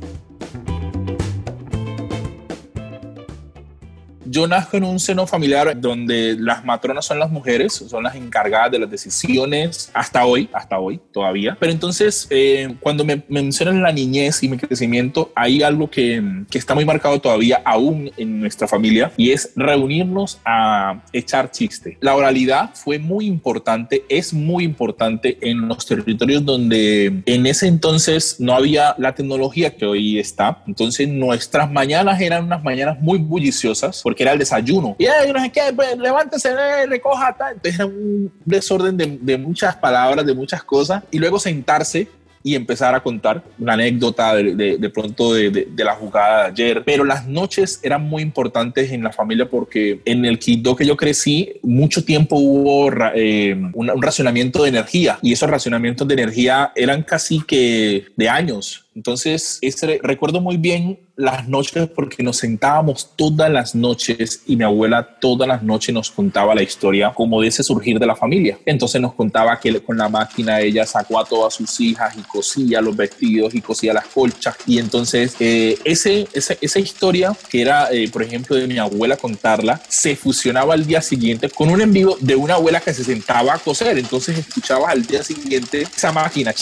Yo 4.33 4.47
nazco 4.47 4.77
en 4.77 4.83
un 4.83 4.99
seno 4.99 5.27
familiar 5.27 5.79
donde 5.79 6.35
las 6.39 6.65
matronas 6.65 7.05
son 7.05 7.19
las 7.19 7.29
mujeres, 7.29 7.71
son 7.73 8.01
las 8.03 8.15
encargadas 8.15 8.71
de 8.71 8.79
las 8.79 8.89
decisiones 8.89 9.91
hasta 9.93 10.25
hoy, 10.25 10.49
hasta 10.51 10.79
hoy 10.79 10.99
todavía. 11.11 11.55
Pero 11.59 11.71
entonces, 11.71 12.25
eh, 12.31 12.75
cuando 12.79 13.05
me, 13.05 13.23
mencionan 13.29 13.83
la 13.83 13.91
niñez 13.91 14.41
y 14.41 14.49
mi 14.49 14.57
crecimiento, 14.57 15.31
hay 15.35 15.61
algo 15.61 15.87
que, 15.87 16.19
que 16.49 16.57
está 16.57 16.73
muy 16.73 16.83
marcado 16.83 17.21
todavía 17.21 17.61
aún 17.63 18.09
en 18.17 18.39
nuestra 18.39 18.67
familia 18.67 19.11
y 19.17 19.29
es 19.29 19.51
reunirnos 19.55 20.39
a 20.43 21.03
echar 21.13 21.51
chiste. 21.51 21.99
La 22.01 22.15
oralidad 22.15 22.71
fue 22.73 22.97
muy 22.97 23.27
importante, 23.27 24.03
es 24.09 24.33
muy 24.33 24.63
importante 24.63 25.37
en 25.41 25.67
los 25.67 25.85
territorios 25.85 26.43
donde 26.43 27.21
en 27.27 27.45
ese 27.45 27.67
entonces 27.67 28.37
no 28.39 28.55
había 28.55 28.95
la 28.97 29.13
tecnología 29.13 29.77
que 29.77 29.85
hoy 29.85 30.17
está. 30.17 30.63
Entonces 30.65 31.07
nuestras 31.07 31.71
mañanas 31.71 32.19
eran 32.19 32.45
unas 32.45 32.63
mañanas 32.63 32.99
muy 32.99 33.19
bulliciosas 33.19 34.01
porque 34.01 34.22
era 34.23 34.33
el 34.33 34.39
desayuno. 34.39 34.95
Y 34.97 35.05
no 35.31 35.39
sé 35.39 35.51
qué, 35.51 35.61
pues, 35.75 35.97
levántese, 35.97 36.49
eh, 36.49 36.85
recoja, 36.87 37.35
tal. 37.37 37.53
Entonces 37.53 37.75
era 37.75 37.85
un 37.85 38.31
desorden 38.45 38.97
de, 38.97 39.17
de 39.21 39.37
muchas 39.37 39.75
palabras, 39.75 40.25
de 40.25 40.33
muchas 40.33 40.63
cosas. 40.63 41.03
Y 41.11 41.19
luego 41.19 41.39
sentarse 41.39 42.07
y 42.43 42.55
empezar 42.55 42.93
a 42.93 43.01
contar 43.01 43.41
una 43.57 43.73
anécdota 43.73 44.35
de, 44.35 44.77
de, 44.77 44.89
pronto 44.89 45.33
de, 45.33 45.49
de, 45.49 45.83
la 45.83 45.95
jugada 45.95 46.43
de 46.43 46.47
ayer. 46.49 46.83
Pero 46.85 47.05
las 47.05 47.25
noches 47.25 47.79
eran 47.81 48.03
muy 48.03 48.21
importantes 48.21 48.91
en 48.91 49.01
la 49.01 49.11
familia 49.11 49.49
porque 49.49 50.01
en 50.03 50.25
el 50.25 50.37
Quito 50.37 50.75
que 50.75 50.85
yo 50.85 50.97
crecí, 50.97 51.53
mucho 51.63 52.03
tiempo 52.03 52.35
hubo 52.35 52.91
eh, 53.15 53.55
un, 53.73 53.89
un 53.89 54.01
racionamiento 54.01 54.63
de 54.63 54.69
energía 54.69 55.17
y 55.21 55.31
esos 55.31 55.49
racionamientos 55.49 56.05
de 56.07 56.13
energía 56.15 56.73
eran 56.75 57.03
casi 57.03 57.41
que 57.41 58.07
de 58.17 58.29
años. 58.29 58.85
Entonces, 58.95 59.57
ese, 59.61 59.99
recuerdo 60.01 60.41
muy 60.41 60.57
bien 60.57 60.99
las 61.15 61.47
noches 61.47 61.87
porque 61.93 62.23
nos 62.23 62.37
sentábamos 62.37 63.11
todas 63.15 63.51
las 63.51 63.75
noches 63.75 64.41
y 64.47 64.55
mi 64.55 64.63
abuela 64.63 65.17
todas 65.19 65.47
las 65.47 65.61
noches 65.61 65.93
nos 65.93 66.09
contaba 66.09 66.55
la 66.55 66.63
historia 66.63 67.13
como 67.13 67.41
de 67.41 67.49
ese 67.49 67.63
surgir 67.63 67.99
de 67.99 68.07
la 68.07 68.15
familia. 68.15 68.57
Entonces 68.65 68.99
nos 68.99 69.13
contaba 69.13 69.59
que 69.59 69.79
con 69.81 69.97
la 69.97 70.09
máquina 70.09 70.59
ella 70.59 70.85
sacó 70.85 71.19
a 71.19 71.25
todas 71.25 71.53
sus 71.53 71.79
hijas 71.79 72.15
y 72.17 72.21
cosía 72.21 72.81
los 72.81 72.95
vestidos 72.95 73.53
y 73.53 73.61
cosía 73.61 73.93
las 73.93 74.07
colchas. 74.07 74.55
Y 74.65 74.79
entonces 74.79 75.35
eh, 75.39 75.77
ese, 75.83 76.27
esa 76.33 76.79
historia 76.79 77.35
que 77.49 77.61
era, 77.61 77.91
eh, 77.91 78.09
por 78.11 78.23
ejemplo, 78.23 78.55
de 78.55 78.67
mi 78.67 78.77
abuela 78.77 79.17
contarla, 79.17 79.81
se 79.87 80.15
fusionaba 80.15 80.73
al 80.73 80.85
día 80.85 81.01
siguiente 81.01 81.49
con 81.49 81.69
un 81.69 81.81
en 81.81 81.93
vivo 81.93 82.17
de 82.19 82.35
una 82.35 82.55
abuela 82.55 82.79
que 82.79 82.93
se 82.93 83.03
sentaba 83.03 83.53
a 83.53 83.59
coser. 83.59 83.97
Entonces 83.97 84.37
escuchabas 84.37 84.91
al 84.91 85.05
día 85.05 85.23
siguiente 85.23 85.83
esa 85.83 86.11
máquina 86.11 86.53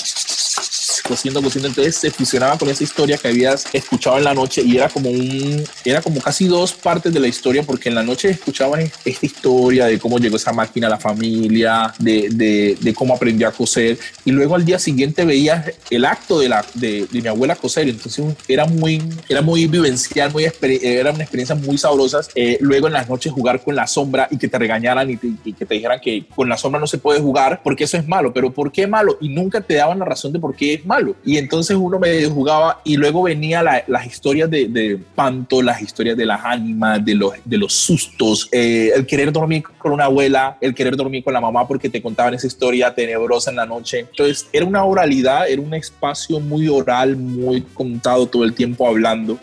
cociendo, 1.07 1.41
cociendo. 1.41 1.69
Entonces 1.69 1.95
se 1.95 2.12
fusionaba 2.12 2.57
con 2.57 2.69
esa 2.69 2.83
historia 2.83 3.17
que 3.17 3.27
habías 3.27 3.65
escuchado 3.74 4.17
en 4.17 4.24
la 4.24 4.33
noche 4.33 4.62
y 4.63 4.77
era 4.77 4.89
como 4.89 5.10
un, 5.10 5.63
era 5.86 6.01
como 6.01 6.19
casi 6.21 6.48
dos 6.48 6.74
partes 6.74 7.13
de 7.13 7.19
la 7.19 7.27
historia 7.27 7.63
porque 7.63 7.89
en 7.89 7.95
la 7.95 8.03
noche 8.03 8.29
escuchabas 8.29 8.91
esta 9.05 9.25
historia 9.25 9.86
de 9.86 10.00
cómo 10.00 10.17
llegó 10.17 10.38
esa 10.38 10.51
máquina 10.53 10.88
a 10.88 10.91
la 10.91 11.00
familia, 11.00 11.93
de, 12.00 12.29
de, 12.31 12.77
de 12.79 12.93
cómo 12.93 13.13
aprendió 13.13 13.48
a 13.48 13.51
coser 13.51 13.98
y 14.25 14.31
luego 14.31 14.55
al 14.55 14.65
día 14.65 14.79
siguiente 14.79 15.25
veías 15.25 15.71
el 15.89 16.05
acto 16.05 16.39
de, 16.39 16.50
la, 16.50 16.65
de, 16.74 17.07
de 17.12 17.21
mi 17.21 17.27
abuela 17.27 17.55
coser. 17.55 17.88
Entonces 17.88 18.25
era 18.48 18.65
muy, 18.65 19.01
era 19.29 19.41
muy 19.41 19.67
vivencial, 19.67 20.31
muy 20.31 20.45
era 20.62 21.12
una 21.12 21.24
experiencia 21.24 21.55
muy 21.55 21.77
sabrosa. 21.77 22.21
Eh, 22.36 22.57
luego 22.62 22.88
en 22.88 22.93
las 22.93 23.10
noches 23.10 23.31
jugar 23.31 23.62
con 23.63 23.75
la 23.75 23.88
sombra 23.88 24.27
y 24.31 24.38
que 24.38 24.48
te 24.48 24.57
regañaran 24.57 25.10
y, 25.10 25.19
y 25.43 25.53
que 25.53 25.65
te 25.65 25.75
dijeran 25.75 26.00
que 26.00 26.25
con 26.36 26.50
la 26.50 26.57
sombra 26.57 26.79
no 26.79 26.88
se 26.88 26.98
puede 26.98 27.19
jugar 27.19 27.62
porque 27.63 27.86
eso 27.86 27.98
es 27.98 28.07
malo. 28.07 28.33
Pero 28.33 28.51
¿por 28.51 28.71
qué 28.71 28.88
malo? 28.88 29.17
Y 29.21 29.29
nunca 29.29 29.62
te 29.62 29.75
daban 29.75 30.00
la 30.00 30.05
razón 30.05 30.33
de 30.33 30.39
por 30.39 30.55
qué 30.55 30.81
es 30.82 30.86
malo. 30.86 31.16
Y 31.26 31.38
entonces 31.38 31.78
uno 31.80 32.00
me 32.00 32.26
jugaba 32.26 32.82
y 32.84 32.98
luego 32.98 33.24
venía 33.24 33.64
las 33.64 34.06
historias 34.06 34.50
de, 34.50 34.68
de, 34.68 35.00
panto, 35.16 35.62
las 35.62 35.82
historias 35.82 36.18
de 36.18 36.26
las 36.26 36.44
ánimas, 36.44 37.04
de 37.04 37.16
los, 37.16 37.34
de 37.44 37.58
los 37.58 37.74
sustos, 37.74 38.50
eh, 38.52 38.92
el 38.96 39.06
querer 39.06 39.32
dormir 39.32 39.64
con 39.78 39.92
una 39.92 40.06
abuela, 40.06 40.58
el 40.62 40.74
querer 40.74 40.96
dormir 40.96 41.24
con 41.24 41.34
la 41.34 41.42
mamá 41.42 41.68
porque 41.68 41.90
te 41.90 42.02
contaban 42.02 42.34
esa 42.34 42.48
historia 42.48 42.94
tenebrosa 42.94 43.50
en 43.50 43.58
la 43.58 43.66
noche. 43.66 44.00
Entonces 44.00 44.48
era 44.52 44.66
una 44.66 44.84
oralidad, 44.84 45.48
era 45.48 45.62
un 45.62 45.74
espacio 45.74 46.40
muy 46.40 46.68
oral, 46.68 47.16
muy 47.16 47.62
contado 47.62 48.28
todo 48.28 48.44
el 48.44 48.54
tiempo 48.54 48.88
hablando. 48.88 49.38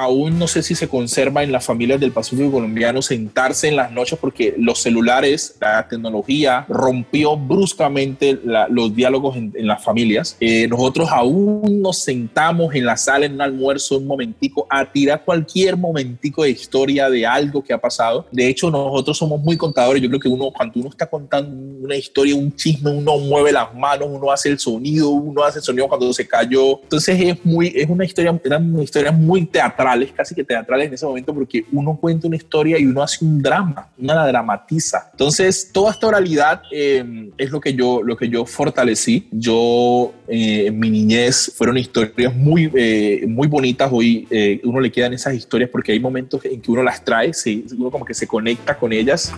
Aún 0.00 0.38
no 0.38 0.48
sé 0.48 0.62
si 0.62 0.74
se 0.74 0.88
conserva 0.88 1.42
en 1.42 1.52
las 1.52 1.62
familias 1.62 2.00
del 2.00 2.10
Pacífico 2.10 2.50
colombiano 2.50 3.02
sentarse 3.02 3.68
en 3.68 3.76
las 3.76 3.92
noches 3.92 4.18
porque 4.18 4.54
los 4.56 4.78
celulares, 4.80 5.56
la 5.60 5.86
tecnología 5.86 6.64
rompió 6.70 7.36
bruscamente 7.36 8.40
los 8.70 8.94
diálogos 8.94 9.36
en, 9.36 9.52
las 9.66 9.84
familias. 9.84 10.38
Eh, 10.40 10.66
nosotros 10.68 11.10
aún 11.12 11.82
nos 11.82 11.98
sentamos 11.98 12.74
en 12.74 12.86
la 12.86 12.96
sala 12.96 13.26
en 13.26 13.34
un 13.34 13.42
almuerzo 13.42 13.98
un 13.98 14.06
momentico 14.06 14.66
a 14.70 14.90
tirar 14.90 15.22
cualquier 15.22 15.76
momentico 15.76 16.44
de 16.44 16.50
historia 16.50 17.10
de 17.10 17.26
algo 17.26 17.62
que 17.62 17.74
ha 17.74 17.78
pasado. 17.78 18.26
De 18.32 18.48
hecho, 18.48 18.70
nosotros 18.70 19.18
somos 19.18 19.38
muy 19.42 19.58
contadores. 19.58 20.02
Yo 20.02 20.08
creo 20.08 20.20
que 20.20 20.28
uno, 20.28 20.50
cuando 20.50 20.80
uno 20.80 20.88
está 20.88 21.06
contando 21.06 21.50
una 21.84 21.94
historia, 21.94 22.34
un 22.34 22.56
chisme, 22.56 22.90
uno 22.90 23.18
mueve 23.18 23.52
las 23.52 23.74
manos, 23.74 24.08
uno 24.10 24.32
hace 24.32 24.48
el 24.48 24.58
sonido, 24.58 25.10
uno 25.10 25.44
hace 25.44 25.58
el 25.58 25.64
sonido 25.64 25.88
cuando 25.88 26.10
se 26.14 26.26
cayó. 26.26 26.80
Entonces 26.84 27.20
es 27.20 27.44
muy, 27.44 27.70
es 27.76 27.88
una 27.90 28.06
historia, 28.06 28.32
una 28.32 28.82
historia 28.82 29.12
muy 29.12 29.44
teatral 29.44 29.89
casi 30.14 30.34
que 30.34 30.44
teatrales 30.44 30.88
en 30.88 30.94
ese 30.94 31.06
momento, 31.06 31.34
porque 31.34 31.64
uno 31.72 31.96
cuenta 31.96 32.26
una 32.26 32.36
historia 32.36 32.78
y 32.78 32.86
uno 32.86 33.02
hace 33.02 33.24
un 33.24 33.40
drama, 33.40 33.88
una 33.98 34.14
la 34.14 34.26
dramatiza. 34.26 35.08
Entonces, 35.12 35.70
toda 35.72 35.92
esta 35.92 36.06
oralidad 36.06 36.62
eh, 36.70 37.30
es 37.36 37.50
lo 37.50 37.60
que 37.60 37.74
yo, 37.74 38.02
lo 38.02 38.16
que 38.16 38.28
yo 38.28 38.44
fortalecí. 38.44 39.28
Yo, 39.30 40.12
eh, 40.28 40.66
en 40.66 40.78
mi 40.78 40.90
niñez, 40.90 41.52
fueron 41.56 41.76
historias 41.78 42.34
muy, 42.34 42.70
eh, 42.74 43.24
muy 43.26 43.48
bonitas. 43.48 43.90
Hoy 43.92 44.26
uno 44.64 44.80
le 44.80 44.90
quedan 44.90 45.12
esas 45.12 45.34
historias 45.34 45.70
porque 45.70 45.92
hay 45.92 46.00
momentos 46.00 46.44
en 46.44 46.60
que 46.60 46.70
uno 46.70 46.82
las 46.82 47.04
trae, 47.04 47.32
se, 47.34 47.64
uno 47.76 47.90
como 47.90 48.04
que 48.04 48.14
se 48.14 48.26
conecta 48.26 48.78
con 48.78 48.92
ellas. 48.92 49.32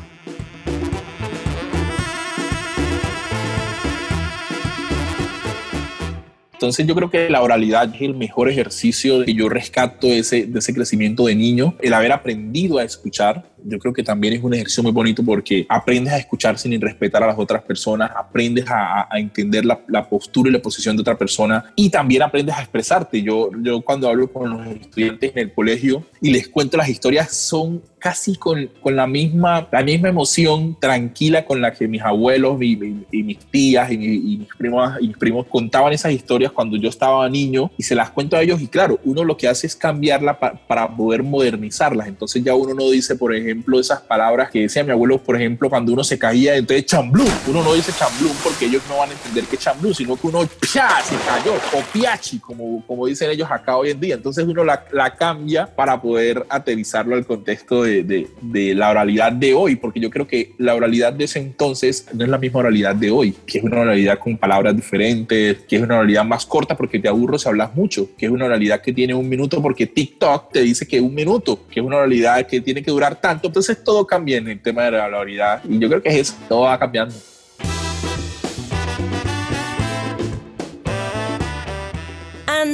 Entonces 6.62 6.86
yo 6.86 6.94
creo 6.94 7.10
que 7.10 7.28
la 7.28 7.42
oralidad 7.42 7.92
es 7.92 8.02
el 8.02 8.14
mejor 8.14 8.48
ejercicio 8.48 9.24
que 9.24 9.34
yo 9.34 9.48
rescato 9.48 10.06
ese, 10.06 10.46
de 10.46 10.60
ese 10.60 10.72
crecimiento 10.72 11.26
de 11.26 11.34
niño, 11.34 11.74
el 11.80 11.92
haber 11.92 12.12
aprendido 12.12 12.78
a 12.78 12.84
escuchar, 12.84 13.42
yo 13.64 13.78
creo 13.78 13.92
que 13.92 14.02
también 14.02 14.34
es 14.34 14.42
un 14.42 14.54
ejercicio 14.54 14.82
muy 14.82 14.92
bonito 14.92 15.22
porque 15.24 15.66
aprendes 15.68 16.12
a 16.12 16.18
escuchar 16.18 16.58
sin 16.58 16.80
respetar 16.80 17.22
a 17.22 17.26
las 17.26 17.38
otras 17.38 17.62
personas, 17.62 18.10
aprendes 18.14 18.64
a, 18.68 19.08
entender 19.14 19.64
la, 19.64 19.80
la, 19.88 20.08
postura 20.08 20.48
y 20.50 20.52
la 20.52 20.60
posición 20.60 20.96
de 20.96 21.02
otra 21.02 21.16
persona 21.16 21.72
y 21.76 21.90
también 21.90 22.22
aprendes 22.22 22.54
a 22.56 22.60
expresarte. 22.60 23.22
Yo, 23.22 23.50
yo 23.62 23.80
cuando 23.82 24.08
hablo 24.08 24.32
con 24.32 24.50
los 24.50 24.66
estudiantes 24.76 25.32
en 25.32 25.38
el 25.38 25.52
colegio 25.52 26.04
y 26.20 26.30
les 26.30 26.48
cuento 26.48 26.76
las 26.76 26.88
historias 26.88 27.34
son 27.34 27.82
casi 28.02 28.34
con, 28.34 28.68
con 28.80 28.96
la, 28.96 29.06
misma, 29.06 29.68
la 29.70 29.84
misma 29.84 30.08
emoción 30.08 30.76
tranquila 30.80 31.44
con 31.44 31.60
la 31.60 31.72
que 31.72 31.86
mis 31.86 32.02
abuelos 32.02 32.60
y, 32.60 32.76
mis 33.22 33.38
tías 33.46 33.92
y, 33.92 33.96
mis 33.96 34.48
primos, 34.58 34.92
y 35.00 35.06
mis 35.06 35.16
primos 35.16 35.46
contaban 35.46 35.92
esas 35.92 36.10
historias 36.10 36.50
cuando 36.50 36.76
yo 36.76 36.88
estaba 36.88 37.28
niño 37.28 37.70
y 37.78 37.84
se 37.84 37.94
las 37.94 38.10
cuento 38.10 38.36
a 38.36 38.42
ellos 38.42 38.60
y 38.60 38.66
claro, 38.66 38.98
uno 39.04 39.22
lo 39.22 39.36
que 39.36 39.46
hace 39.46 39.68
es 39.68 39.76
cambiarla 39.76 40.38
para 40.66 40.96
poder 40.96 41.22
modernizarlas. 41.22 42.08
Entonces 42.08 42.42
ya 42.42 42.56
uno 42.56 42.74
no 42.74 42.90
dice, 42.90 43.14
por 43.14 43.32
ejemplo, 43.32 43.51
ejemplo, 43.52 43.78
esas 43.78 44.00
palabras 44.00 44.50
que 44.50 44.60
decía 44.60 44.82
mi 44.82 44.90
abuelo, 44.90 45.18
por 45.18 45.36
ejemplo, 45.36 45.68
cuando 45.68 45.92
uno 45.92 46.02
se 46.02 46.18
caía, 46.18 46.56
entonces 46.56 46.86
chamblú. 46.86 47.24
Uno 47.46 47.62
no 47.62 47.74
dice 47.74 47.92
chamblú 47.92 48.30
porque 48.42 48.66
ellos 48.66 48.82
no 48.88 48.98
van 48.98 49.10
a 49.10 49.12
entender 49.12 49.44
que 49.44 49.56
chamblú, 49.56 49.92
sino 49.94 50.16
que 50.16 50.26
uno 50.26 50.48
¡pia! 50.60 50.88
se 51.02 51.16
cayó, 51.26 51.54
o 51.54 51.82
piachi, 51.92 52.38
como, 52.38 52.84
como 52.86 53.06
dicen 53.06 53.30
ellos 53.30 53.50
acá 53.50 53.76
hoy 53.76 53.90
en 53.90 54.00
día. 54.00 54.14
Entonces 54.14 54.44
uno 54.46 54.64
la, 54.64 54.84
la 54.92 55.14
cambia 55.14 55.66
para 55.66 56.00
poder 56.00 56.44
aterrizarlo 56.48 57.14
al 57.14 57.26
contexto 57.26 57.82
de, 57.82 58.02
de, 58.02 58.28
de, 58.40 58.74
la 58.74 58.90
oralidad 58.90 59.32
de 59.32 59.54
hoy, 59.54 59.76
porque 59.76 60.00
yo 60.00 60.10
creo 60.10 60.26
que 60.26 60.54
la 60.58 60.74
oralidad 60.74 61.12
de 61.12 61.24
ese 61.24 61.38
entonces 61.38 62.06
no 62.12 62.24
es 62.24 62.30
la 62.30 62.38
misma 62.38 62.60
oralidad 62.60 62.94
de 62.94 63.10
hoy, 63.10 63.32
que 63.46 63.58
es 63.58 63.64
una 63.64 63.80
oralidad 63.80 64.18
con 64.18 64.36
palabras 64.36 64.74
diferentes, 64.74 65.58
que 65.68 65.76
es 65.76 65.82
una 65.82 65.96
oralidad 65.96 66.24
más 66.24 66.46
corta 66.46 66.76
porque 66.76 66.98
te 66.98 67.08
aburro 67.08 67.38
si 67.38 67.48
hablas 67.48 67.74
mucho, 67.74 68.08
que 68.16 68.26
es 68.26 68.32
una 68.32 68.46
oralidad 68.46 68.80
que 68.80 68.92
tiene 68.92 69.14
un 69.14 69.28
minuto 69.28 69.60
porque 69.60 69.86
TikTok 69.86 70.52
te 70.52 70.62
dice 70.62 70.86
que 70.86 71.00
un 71.00 71.14
minuto, 71.14 71.66
que 71.70 71.80
es 71.80 71.86
una 71.86 71.96
oralidad 71.96 72.46
que 72.46 72.60
tiene 72.60 72.82
que 72.82 72.90
durar 72.90 73.20
tanto 73.20 73.41
entonces 73.42 73.82
todo 73.82 74.06
cambia 74.06 74.38
en 74.38 74.48
el 74.48 74.60
tema 74.60 74.84
de 74.84 74.92
la 74.92 75.02
valoridad 75.02 75.62
y 75.64 75.78
yo 75.78 75.88
creo 75.88 76.02
que 76.02 76.08
es 76.08 76.16
eso, 76.16 76.34
todo 76.48 76.62
va 76.62 76.78
cambiando. 76.78 77.14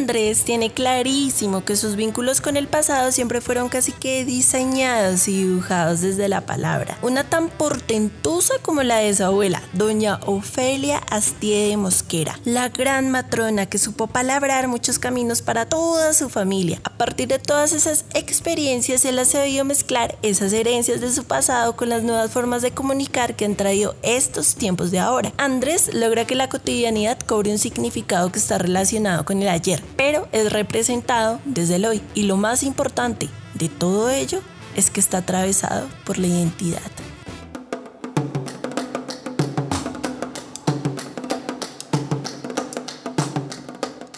Andrés 0.09 0.43
tiene 0.43 0.73
clarísimo 0.73 1.67
que 1.67 1.77
sus 1.77 1.95
vínculos 1.95 2.41
con 2.41 2.57
el 2.57 2.67
pasado 2.67 3.13
siempre 3.13 3.43
fueron 3.43 3.69
casi 3.69 3.93
que 3.93 4.25
diseñados 4.25 5.29
y 5.29 5.45
dibujados 5.45 6.01
desde 6.01 6.31
la 6.31 6.47
palabra. 6.47 6.97
Una 7.03 7.25
tan 7.25 7.51
portentosa 7.51 8.55
como 8.63 8.83
la 8.83 8.97
de 8.97 9.15
su 9.15 9.25
abuela, 9.25 9.63
doña 9.75 10.19
Ofelia 10.25 10.97
Astie 11.11 11.69
de 11.69 11.77
Mosquera, 11.77 12.41
la 12.47 12.71
gran 12.71 13.11
matrona 13.11 13.67
que 13.67 13.77
supo 13.77 14.07
palabrar 14.07 14.67
muchos 14.67 14.99
caminos 14.99 15.43
para 15.43 15.67
toda 15.67 16.15
su 16.15 16.31
familia. 16.31 16.81
A 16.85 16.97
partir 16.97 17.29
de 17.29 17.39
todas 17.39 17.75
esas 17.75 18.07
experiencias, 18.15 19.05
él 19.05 19.19
ha 19.19 19.27
sabido 19.27 19.67
mezclar 19.67 20.17
esas 20.23 20.55
herencias 20.55 21.03
de 21.03 21.13
su 21.13 21.25
pasado 21.25 21.77
con 21.77 21.91
las 21.91 22.03
nuevas 22.03 22.31
formas 22.31 22.63
de 22.63 22.71
comunicar 22.71 23.37
que 23.37 23.45
han 23.45 23.57
traído 23.57 23.95
estos 24.01 24.55
tiempos 24.55 24.91
de 24.91 25.01
ahora. 25.01 25.35
Andrés 25.37 25.91
logra 25.93 26.25
que 26.25 26.35
la 26.35 26.49
cotidianidad 26.49 27.19
cobre 27.21 27.53
un 27.53 27.59
significado 27.59 28.33
que 28.33 28.39
está 28.39 28.57
relacionado 28.57 29.27
con 29.27 29.43
el 29.43 29.49
ayer 29.49 29.83
pero 29.99 30.29
es 30.31 30.53
representado 30.53 31.41
desde 31.45 31.75
el 31.75 31.85
hoy. 31.85 32.01
Y 32.15 32.23
lo 32.23 32.37
más 32.37 32.63
importante 32.63 33.29
de 33.55 33.69
todo 33.69 34.09
ello 34.09 34.41
es 34.77 34.91
que 34.91 35.01
está 35.01 35.19
atravesado 35.19 35.89
por 36.07 36.19
la 36.19 36.29
identidad. 36.29 36.81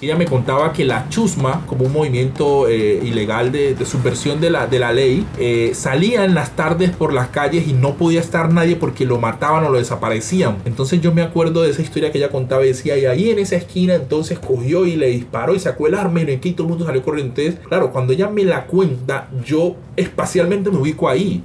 Ella 0.07 0.16
me 0.16 0.25
contaba 0.25 0.73
que 0.73 0.85
la 0.85 1.09
chusma, 1.11 1.64
como 1.66 1.85
un 1.85 1.92
movimiento 1.92 2.69
eh, 2.69 3.00
ilegal 3.02 3.52
de, 3.52 3.76
subversión 3.85 4.40
de 4.40 4.50
la, 4.50 4.66
de 4.66 4.78
la 4.78 4.92
ley, 4.92 5.26
eh, 5.38 5.73
salía 5.75 6.25
en 6.25 6.35
las 6.35 6.57
tardes 6.57 6.90
por 6.90 7.12
las 7.12 7.28
calles 7.28 7.69
y 7.69 7.73
no 7.73 7.95
podía 7.95 8.21
estar 8.21 8.52
nadie 8.52 8.76
porque 8.76 9.04
lo 9.04 9.19
mataban 9.19 9.64
o 9.64 9.71
lo 9.71 9.78
desaparecían. 9.78 10.57
Entonces 10.64 11.00
yo 11.00 11.12
me 11.12 11.23
acuerdo 11.23 11.62
de 11.62 11.71
esa 11.71 11.83
historia 11.83 12.11
que 12.11 12.19
ella 12.19 12.30
contaba 12.30 12.64
y 12.64 12.69
decía, 12.69 12.97
y 12.97 13.04
ahí 13.04 13.30
en 13.30 13.38
esa 13.38 13.57
esquina 13.57 13.95
entonces 13.95 14.38
cogió 14.38 14.87
y 14.87 14.97
le 14.97 15.09
disparó 15.09 15.54
y 15.54 15.59
sacó 15.59 15.87
el 15.87 15.95
arma 15.95 16.21
y 16.21 16.52
todo 16.52 16.64
el 16.64 16.71
mundo 16.71 16.87
salió 16.87 17.02
corriendo. 17.02 17.35
Claro, 17.69 17.92
cuando 17.92 18.12
ella 18.12 18.28
me 18.28 18.45
la 18.45 18.66
cuenta, 18.66 19.28
yo 19.45 19.76
espacialmente 19.97 20.71
me 20.71 20.78
ubico 20.78 21.09
ahí. 21.09 21.42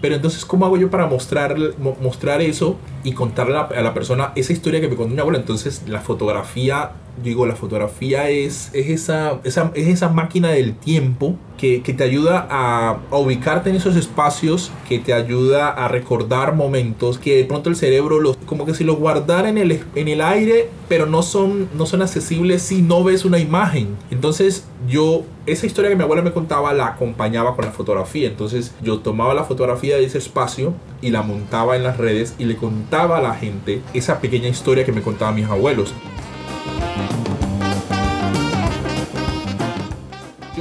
Pero 0.00 0.14
entonces, 0.14 0.44
¿cómo 0.44 0.66
hago 0.66 0.76
yo 0.76 0.90
para 0.90 1.06
mostrar, 1.06 1.56
mostrar 2.00 2.40
eso 2.40 2.76
y 3.06 3.12
contarle 3.12 3.56
a 3.56 3.82
la, 3.82 3.94
persona 3.94 4.32
esa 4.34 4.52
historia 4.52 4.80
que 4.80 4.88
me 4.88 4.96
contó 4.96 5.14
mi 5.14 5.20
abuela? 5.20 5.38
Entonces, 5.38 5.84
la 5.86 6.00
fotografía, 6.00 6.90
digo, 7.22 7.46
la 7.46 7.54
fotografía 7.54 8.28
es, 8.30 8.70
es, 8.72 8.88
esa, 8.88 9.38
esa, 9.44 9.70
es 9.74 9.86
esa 9.86 10.08
máquina 10.08 10.48
del 10.48 10.74
tiempo 10.74 11.36
que, 11.56 11.82
que 11.82 11.92
te 11.92 12.02
ayuda 12.02 12.48
a, 12.50 12.98
a, 13.12 13.16
ubicarte 13.16 13.70
en 13.70 13.76
esos 13.76 13.94
espacios, 13.94 14.72
que 14.88 14.98
te 14.98 15.14
ayuda 15.14 15.68
a 15.68 15.86
recordar 15.86 16.56
momentos, 16.56 17.18
que 17.18 17.36
de 17.36 17.44
pronto 17.44 17.70
el 17.70 17.76
cerebro 17.76 18.18
los, 18.18 18.36
como 18.38 18.66
que 18.66 18.74
si 18.74 18.82
los 18.82 18.96
guardara 18.98 19.48
en 19.50 19.58
el, 19.58 19.84
en 19.94 20.08
el 20.08 20.20
aire, 20.20 20.68
pero 20.88 21.06
no 21.06 21.22
son, 21.22 21.68
no 21.78 21.86
son 21.86 22.02
accesibles 22.02 22.62
si 22.62 22.82
no 22.82 23.04
ves 23.04 23.24
una 23.24 23.38
imagen. 23.38 23.86
Entonces, 24.10 24.66
yo 24.88 25.22
esa 25.46 25.66
historia 25.66 25.90
que 25.90 25.96
mi 25.96 26.02
abuela 26.02 26.22
me 26.22 26.32
contaba 26.32 26.74
la 26.74 26.86
acompañaba 26.86 27.54
con 27.54 27.64
la 27.64 27.70
fotografía. 27.70 28.28
Entonces 28.28 28.74
yo 28.82 28.98
tomaba 28.98 29.32
la 29.32 29.44
fotografía 29.44 29.96
de 29.96 30.04
ese 30.04 30.18
espacio 30.18 30.74
y 31.00 31.10
la 31.10 31.22
montaba 31.22 31.76
en 31.76 31.84
las 31.84 31.96
redes 31.96 32.34
y 32.38 32.44
le 32.44 32.56
contaba 32.56 32.95
a 32.96 33.20
la 33.20 33.34
gente 33.34 33.82
esa 33.92 34.20
pequeña 34.20 34.48
historia 34.48 34.84
que 34.84 34.92
me 34.92 35.02
contaban 35.02 35.34
mis 35.34 35.46
abuelos. 35.46 35.92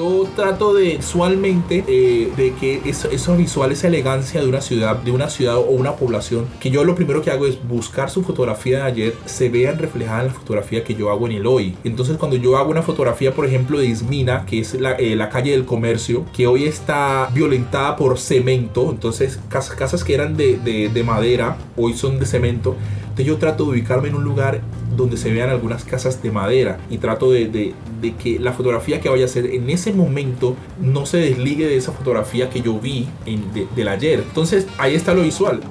Yo 0.06 0.28
trato 0.36 0.74
de 0.74 0.98
visualmente 0.98 1.84
eh, 1.88 2.32
de 2.36 2.54
que 2.54 2.82
eso, 2.86 3.10
esos 3.10 3.38
visuales, 3.38 3.80
esa 3.80 3.88
elegancia 3.88 4.42
de 4.42 4.48
una 4.48 4.62
ciudad, 4.62 4.98
de 4.98 5.12
una 5.12 5.30
ciudad 5.30 5.58
o 5.58 5.70
una 5.70 5.96
población, 5.96 6.46
que 6.60 6.70
yo 6.70 6.84
lo 6.84 6.96
primero 6.96 7.22
que 7.22 7.32
hago 7.32 7.46
es 7.46 7.58
buscar 7.68 8.10
su 8.10 8.24
fotografía 8.24 8.78
de 8.78 8.84
ayer, 8.84 9.16
se 9.26 9.50
vean 9.50 9.80
reflejadas 9.80 10.22
en 10.22 10.28
la 10.28 10.34
fotografía 10.34 10.84
que 10.84 10.96
yo 10.96 11.10
hago 11.10 11.26
en 11.28 11.34
el 11.34 11.48
hoy. 11.48 11.76
Entonces 11.84 12.18
cuando 12.18 12.38
yo 12.38 12.58
hago 12.58 12.72
una 12.72 12.82
fotografía, 12.82 13.34
por 13.34 13.46
ejemplo, 13.46 13.80
de 13.80 13.88
Ismina, 13.88 14.46
que 14.46 14.60
es 14.60 14.74
la, 14.80 14.94
eh, 14.94 15.16
la 15.16 15.30
calle 15.30 15.52
del 15.52 15.66
comercio, 15.66 16.26
que 16.34 16.48
hoy 16.48 16.66
está 16.66 17.30
violentada 17.34 17.96
por 17.96 18.18
cemento, 18.18 18.92
entonces 18.92 19.40
casas, 19.50 19.76
casas 19.76 20.04
que 20.04 20.14
eran 20.14 20.38
de, 20.38 20.58
de, 20.58 20.90
de 20.90 21.04
madera, 21.04 21.58
hoy 21.76 21.94
son 21.94 22.20
de 22.20 22.26
cemento, 22.26 22.76
entonces 23.16 23.26
yo 23.26 23.38
trato 23.38 23.64
de 23.64 23.70
ubicarme 23.72 24.10
en 24.10 24.16
un 24.16 24.26
lugar 24.26 24.62
donde 24.96 25.18
se 25.18 25.32
vean 25.32 25.50
algunas 25.50 25.84
casas 25.84 26.22
de 26.22 26.32
madera 26.32 26.80
y 26.90 26.98
trato 26.98 27.32
de, 27.32 27.48
de, 27.48 27.74
de, 28.02 28.14
que 28.16 28.40
la 28.40 28.54
fotografía 28.54 29.00
que 29.02 29.10
vaya 29.10 29.24
a 29.24 29.26
hacer 29.26 29.46
en 29.46 29.70
ese 29.70 29.94
momento 29.94 30.56
no 30.82 31.06
se 31.06 31.18
desligue 31.18 31.68
de 31.68 31.78
esa 31.78 31.92
fotografía 31.92 32.50
que 32.50 32.62
yo 32.62 32.80
vi 32.80 33.08
en, 33.26 33.44
del 33.76 33.88
ayer. 33.88 34.20
Entonces 34.20 34.68
ahí 34.78 34.96
está 34.96 35.14
lo 35.14 35.22
visual. 35.22 35.62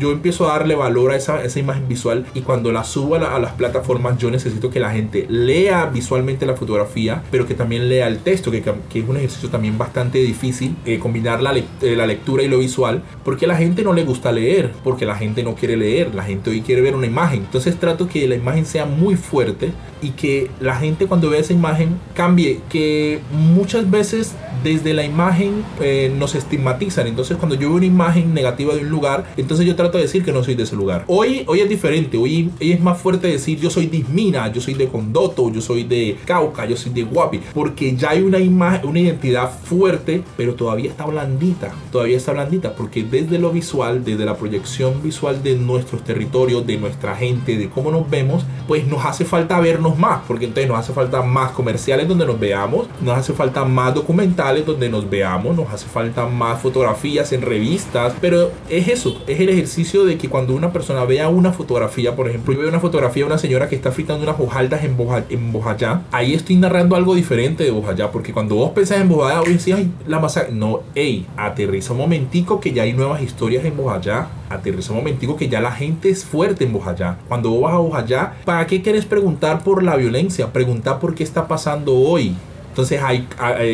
Yo 0.00 0.10
empiezo 0.10 0.48
a 0.48 0.58
darle 0.58 0.74
valor 0.74 1.12
a 1.12 1.16
esa, 1.16 1.44
esa 1.44 1.60
imagen 1.60 1.86
visual 1.86 2.26
y 2.34 2.40
cuando 2.40 2.72
la 2.72 2.82
subo 2.82 3.14
a, 3.14 3.38
las 3.38 3.52
plataformas 3.52 4.18
yo 4.18 4.30
necesito 4.30 4.70
que 4.70 4.80
la 4.80 4.90
gente 4.90 5.26
lea 5.28 5.86
visualmente 5.86 6.46
la 6.46 6.56
fotografía, 6.56 7.22
pero 7.30 7.46
que 7.46 7.54
también 7.54 7.88
lea 7.88 8.08
el 8.08 8.18
texto, 8.18 8.50
que, 8.50 8.58
es 8.58 9.08
un 9.08 9.16
ejercicio 9.16 9.48
también 9.50 9.78
bastante 9.78 10.18
difícil, 10.18 10.76
eh, 10.84 10.98
combinar 10.98 11.42
la, 11.42 11.56
eh, 11.56 11.64
la, 11.96 12.06
lectura 12.06 12.42
y 12.42 12.48
lo 12.48 12.58
visual, 12.58 13.02
porque 13.24 13.44
a 13.44 13.48
la 13.48 13.56
gente 13.56 13.84
no 13.84 13.92
le 13.92 14.04
gusta 14.04 14.32
leer, 14.32 14.72
porque 14.82 15.06
la 15.06 15.14
gente 15.14 15.42
no 15.42 15.54
quiere 15.54 15.76
leer, 15.76 16.14
la 16.14 16.24
gente 16.24 16.50
hoy 16.50 16.62
quiere 16.62 16.82
ver 16.82 16.96
una 16.96 17.06
imagen. 17.06 17.40
Entonces 17.40 17.78
trato 17.78 18.08
que 18.08 18.26
la 18.26 18.34
imagen 18.34 18.66
sea 18.66 18.86
muy 18.86 19.16
fuerte 19.16 19.72
y 20.02 20.10
que 20.10 20.50
la 20.60 20.76
gente 20.76 21.06
cuando 21.06 21.30
vea 21.30 21.40
esa 21.40 21.52
imagen 21.52 21.98
cambie, 22.14 22.60
que 22.68 23.20
muchas 23.32 23.90
veces 23.90 24.34
desde 24.62 24.94
la 24.94 25.04
imagen 25.04 25.64
eh, 25.80 26.12
nos 26.16 26.34
estigmatizan. 26.34 27.06
Entonces 27.06 27.36
cuando 27.36 27.54
yo 27.54 27.68
veo 27.68 27.76
una 27.76 27.86
imagen 27.86 28.34
negativa 28.34 28.74
de 28.74 28.80
un 28.80 28.90
lugar, 28.90 29.32
entonces 29.36 29.66
yo 29.66 29.76
trato 29.76 29.98
decir 29.98 30.24
que 30.24 30.32
no 30.32 30.42
soy 30.44 30.54
de 30.54 30.64
ese 30.64 30.76
lugar. 30.76 31.04
Hoy, 31.06 31.44
hoy 31.46 31.60
es 31.60 31.68
diferente, 31.68 32.16
hoy, 32.16 32.50
es 32.60 32.80
más 32.80 32.98
fuerte 32.98 33.28
decir 33.28 33.58
yo 33.58 33.70
soy 33.70 33.86
de 33.86 33.98
Ismina, 33.98 34.52
yo 34.52 34.60
soy 34.60 34.74
de 34.74 34.88
Condoto, 34.88 35.50
yo 35.52 35.60
soy 35.60 35.84
de 35.84 36.18
Cauca, 36.24 36.66
yo 36.66 36.76
soy 36.76 36.92
de 36.92 37.02
Guapi, 37.02 37.40
porque 37.54 37.96
ya 37.96 38.10
hay 38.10 38.22
una 38.22 38.38
imagen, 38.38 38.88
una 38.88 39.00
identidad 39.00 39.50
fuerte, 39.50 40.22
pero 40.36 40.54
todavía 40.54 40.90
está 40.90 41.06
blandita, 41.06 41.72
todavía 41.92 42.16
está 42.16 42.32
blandita, 42.32 42.74
porque 42.74 43.04
desde 43.04 43.38
lo 43.38 43.50
visual, 43.50 44.04
desde 44.04 44.24
la 44.24 44.36
proyección 44.36 45.02
visual 45.02 45.42
de 45.42 45.56
nuestros 45.56 46.04
territorios, 46.04 46.66
de 46.66 46.76
nuestra 46.76 47.14
gente, 47.16 47.56
de 47.56 47.68
cómo 47.68 47.90
nos 47.90 48.08
vemos, 48.08 48.44
pues 48.68 48.86
nos 48.86 49.04
hace 49.04 49.24
falta 49.24 49.60
vernos 49.60 49.98
más, 49.98 50.20
porque 50.26 50.46
entonces 50.46 50.68
nos 50.68 50.78
hace 50.78 50.92
falta 50.92 51.22
más 51.22 51.52
comerciales 51.52 52.08
donde 52.08 52.26
nos 52.26 52.38
veamos, 52.38 52.88
nos 53.00 53.16
hace 53.16 53.32
falta 53.32 53.64
más 53.64 53.94
documentales 53.94 54.49
donde 54.58 54.88
nos 54.88 55.08
veamos, 55.08 55.56
nos 55.56 55.72
hace 55.72 55.86
falta 55.86 56.26
más 56.26 56.60
fotografías 56.60 57.32
en 57.32 57.42
revistas, 57.42 58.14
pero 58.20 58.50
es 58.68 58.88
eso, 58.88 59.22
es 59.26 59.40
el 59.40 59.48
ejercicio 59.48 60.04
de 60.04 60.18
que 60.18 60.28
cuando 60.28 60.54
una 60.54 60.72
persona 60.72 61.04
vea 61.04 61.28
una 61.28 61.52
fotografía, 61.52 62.16
por 62.16 62.28
ejemplo, 62.28 62.52
yo 62.52 62.60
veo 62.60 62.68
una 62.68 62.80
fotografía 62.80 63.22
de 63.22 63.28
una 63.28 63.38
señora 63.38 63.68
que 63.68 63.76
está 63.76 63.92
fritando 63.92 64.24
unas 64.24 64.40
hojaldas 64.40 64.84
en, 64.84 64.96
Boja, 64.96 65.24
en 65.28 65.52
Bojayá, 65.52 66.02
ahí 66.10 66.34
estoy 66.34 66.56
narrando 66.56 66.96
algo 66.96 67.14
diferente 67.14 67.64
de 67.64 67.70
Bojayá, 67.70 68.10
porque 68.10 68.32
cuando 68.32 68.56
vos 68.56 68.70
pensás 68.70 69.00
en 69.00 69.08
Bojayá, 69.08 69.40
hoy 69.40 69.54
decís, 69.54 69.74
ay, 69.74 69.90
la 70.06 70.18
masacre. 70.18 70.52
No, 70.52 70.80
hey, 70.94 71.26
aterriza 71.36 71.92
un 71.92 71.98
momentico 71.98 72.60
que 72.60 72.72
ya 72.72 72.82
hay 72.82 72.92
nuevas 72.92 73.22
historias 73.22 73.64
en 73.64 73.76
Bojayá. 73.76 74.28
Aterriza 74.48 74.92
un 74.92 74.98
momentico 74.98 75.36
que 75.36 75.48
ya 75.48 75.60
la 75.60 75.72
gente 75.72 76.10
es 76.10 76.24
fuerte 76.24 76.64
en 76.64 76.72
Bojayá. 76.72 77.18
Cuando 77.28 77.50
vos 77.50 77.62
vas 77.62 77.74
a 77.74 77.78
Bojayá, 77.78 78.34
¿para 78.44 78.66
qué 78.66 78.82
quieres 78.82 79.06
preguntar 79.06 79.62
por 79.62 79.82
la 79.82 79.96
violencia? 79.96 80.52
Preguntar 80.52 80.98
por 80.98 81.14
qué 81.14 81.22
está 81.22 81.46
pasando 81.46 81.94
hoy. 81.94 82.34
Entonces 82.70 83.02
hay, 83.02 83.26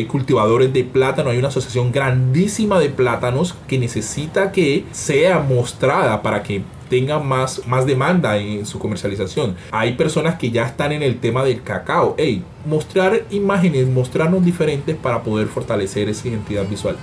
cultivadores 0.07 0.73
de 0.73 0.83
plátano, 0.85 1.31
hay 1.31 1.39
una 1.39 1.49
asociación 1.49 1.93
grandísima 1.93 2.81
de 2.81 2.89
plátanos 2.89 3.55
que 3.69 3.79
necesita 3.79 4.53
que 4.53 4.85
sea 4.91 5.39
mostrada 5.39 6.23
para 6.23 6.43
que 6.43 6.63
tenga 6.89 7.19
más, 7.19 7.67
más 7.67 7.87
demanda 7.87 8.37
en 8.39 8.65
su 8.65 8.79
comercialización. 8.79 9.57
Hay 9.71 9.95
personas 9.95 10.37
que 10.37 10.51
ya 10.51 10.67
están 10.67 10.93
en 10.93 11.03
el 11.03 11.19
tema 11.19 11.45
del 11.45 11.63
cacao. 11.63 12.15
Hey, 12.17 12.43
mostrar 12.65 13.25
imágenes, 13.31 13.87
mostrarnos 13.89 14.45
diferentes 14.45 14.97
para 14.97 15.23
poder 15.23 15.49
fortalecer 15.49 16.09
esa 16.09 16.29
identidad 16.29 16.67
visual. 16.67 16.97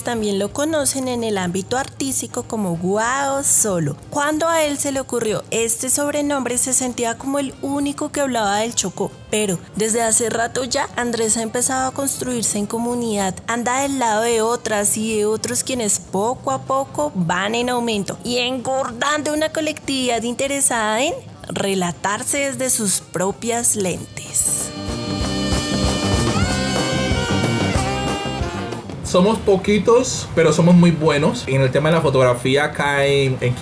También 0.00 0.38
lo 0.38 0.52
conocen 0.52 1.08
en 1.08 1.22
el 1.24 1.36
ámbito 1.36 1.76
artístico 1.76 2.44
como 2.44 2.76
Guao 2.76 3.44
Solo. 3.44 3.96
Cuando 4.08 4.48
a 4.48 4.64
él 4.64 4.78
se 4.78 4.92
le 4.92 5.00
ocurrió 5.00 5.44
este 5.50 5.90
sobrenombre 5.90 6.56
se 6.56 6.72
sentía 6.72 7.18
como 7.18 7.38
el 7.38 7.54
único 7.60 8.10
que 8.10 8.22
hablaba 8.22 8.58
del 8.58 8.74
Chocó. 8.74 9.10
Pero 9.30 9.58
desde 9.76 10.02
hace 10.02 10.30
rato 10.30 10.64
ya 10.64 10.88
Andrés 10.96 11.36
ha 11.36 11.42
empezado 11.42 11.88
a 11.88 11.94
construirse 11.94 12.58
en 12.58 12.66
comunidad, 12.66 13.34
anda 13.46 13.82
del 13.82 13.98
lado 13.98 14.22
de 14.22 14.42
otras 14.42 14.96
y 14.96 15.18
de 15.18 15.26
otros 15.26 15.62
quienes 15.62 15.98
poco 15.98 16.50
a 16.50 16.62
poco 16.62 17.12
van 17.14 17.54
en 17.54 17.68
aumento 17.68 18.18
y 18.24 18.38
engordando 18.38 19.32
una 19.32 19.50
colectividad 19.50 20.22
interesada 20.22 21.02
en 21.02 21.14
relatarse 21.48 22.38
desde 22.38 22.70
sus 22.70 23.00
propias 23.00 23.76
lentes. 23.76 24.61
Somos 29.12 29.38
poquitos, 29.40 30.26
pero 30.34 30.54
somos 30.54 30.74
muy 30.74 30.90
buenos. 30.90 31.44
En 31.46 31.60
el 31.60 31.70
tema 31.70 31.90
de 31.90 31.96
la 31.96 32.00
fotografía 32.00 32.64
acá 32.64 33.04
en, 33.04 33.36
en. 33.42 33.54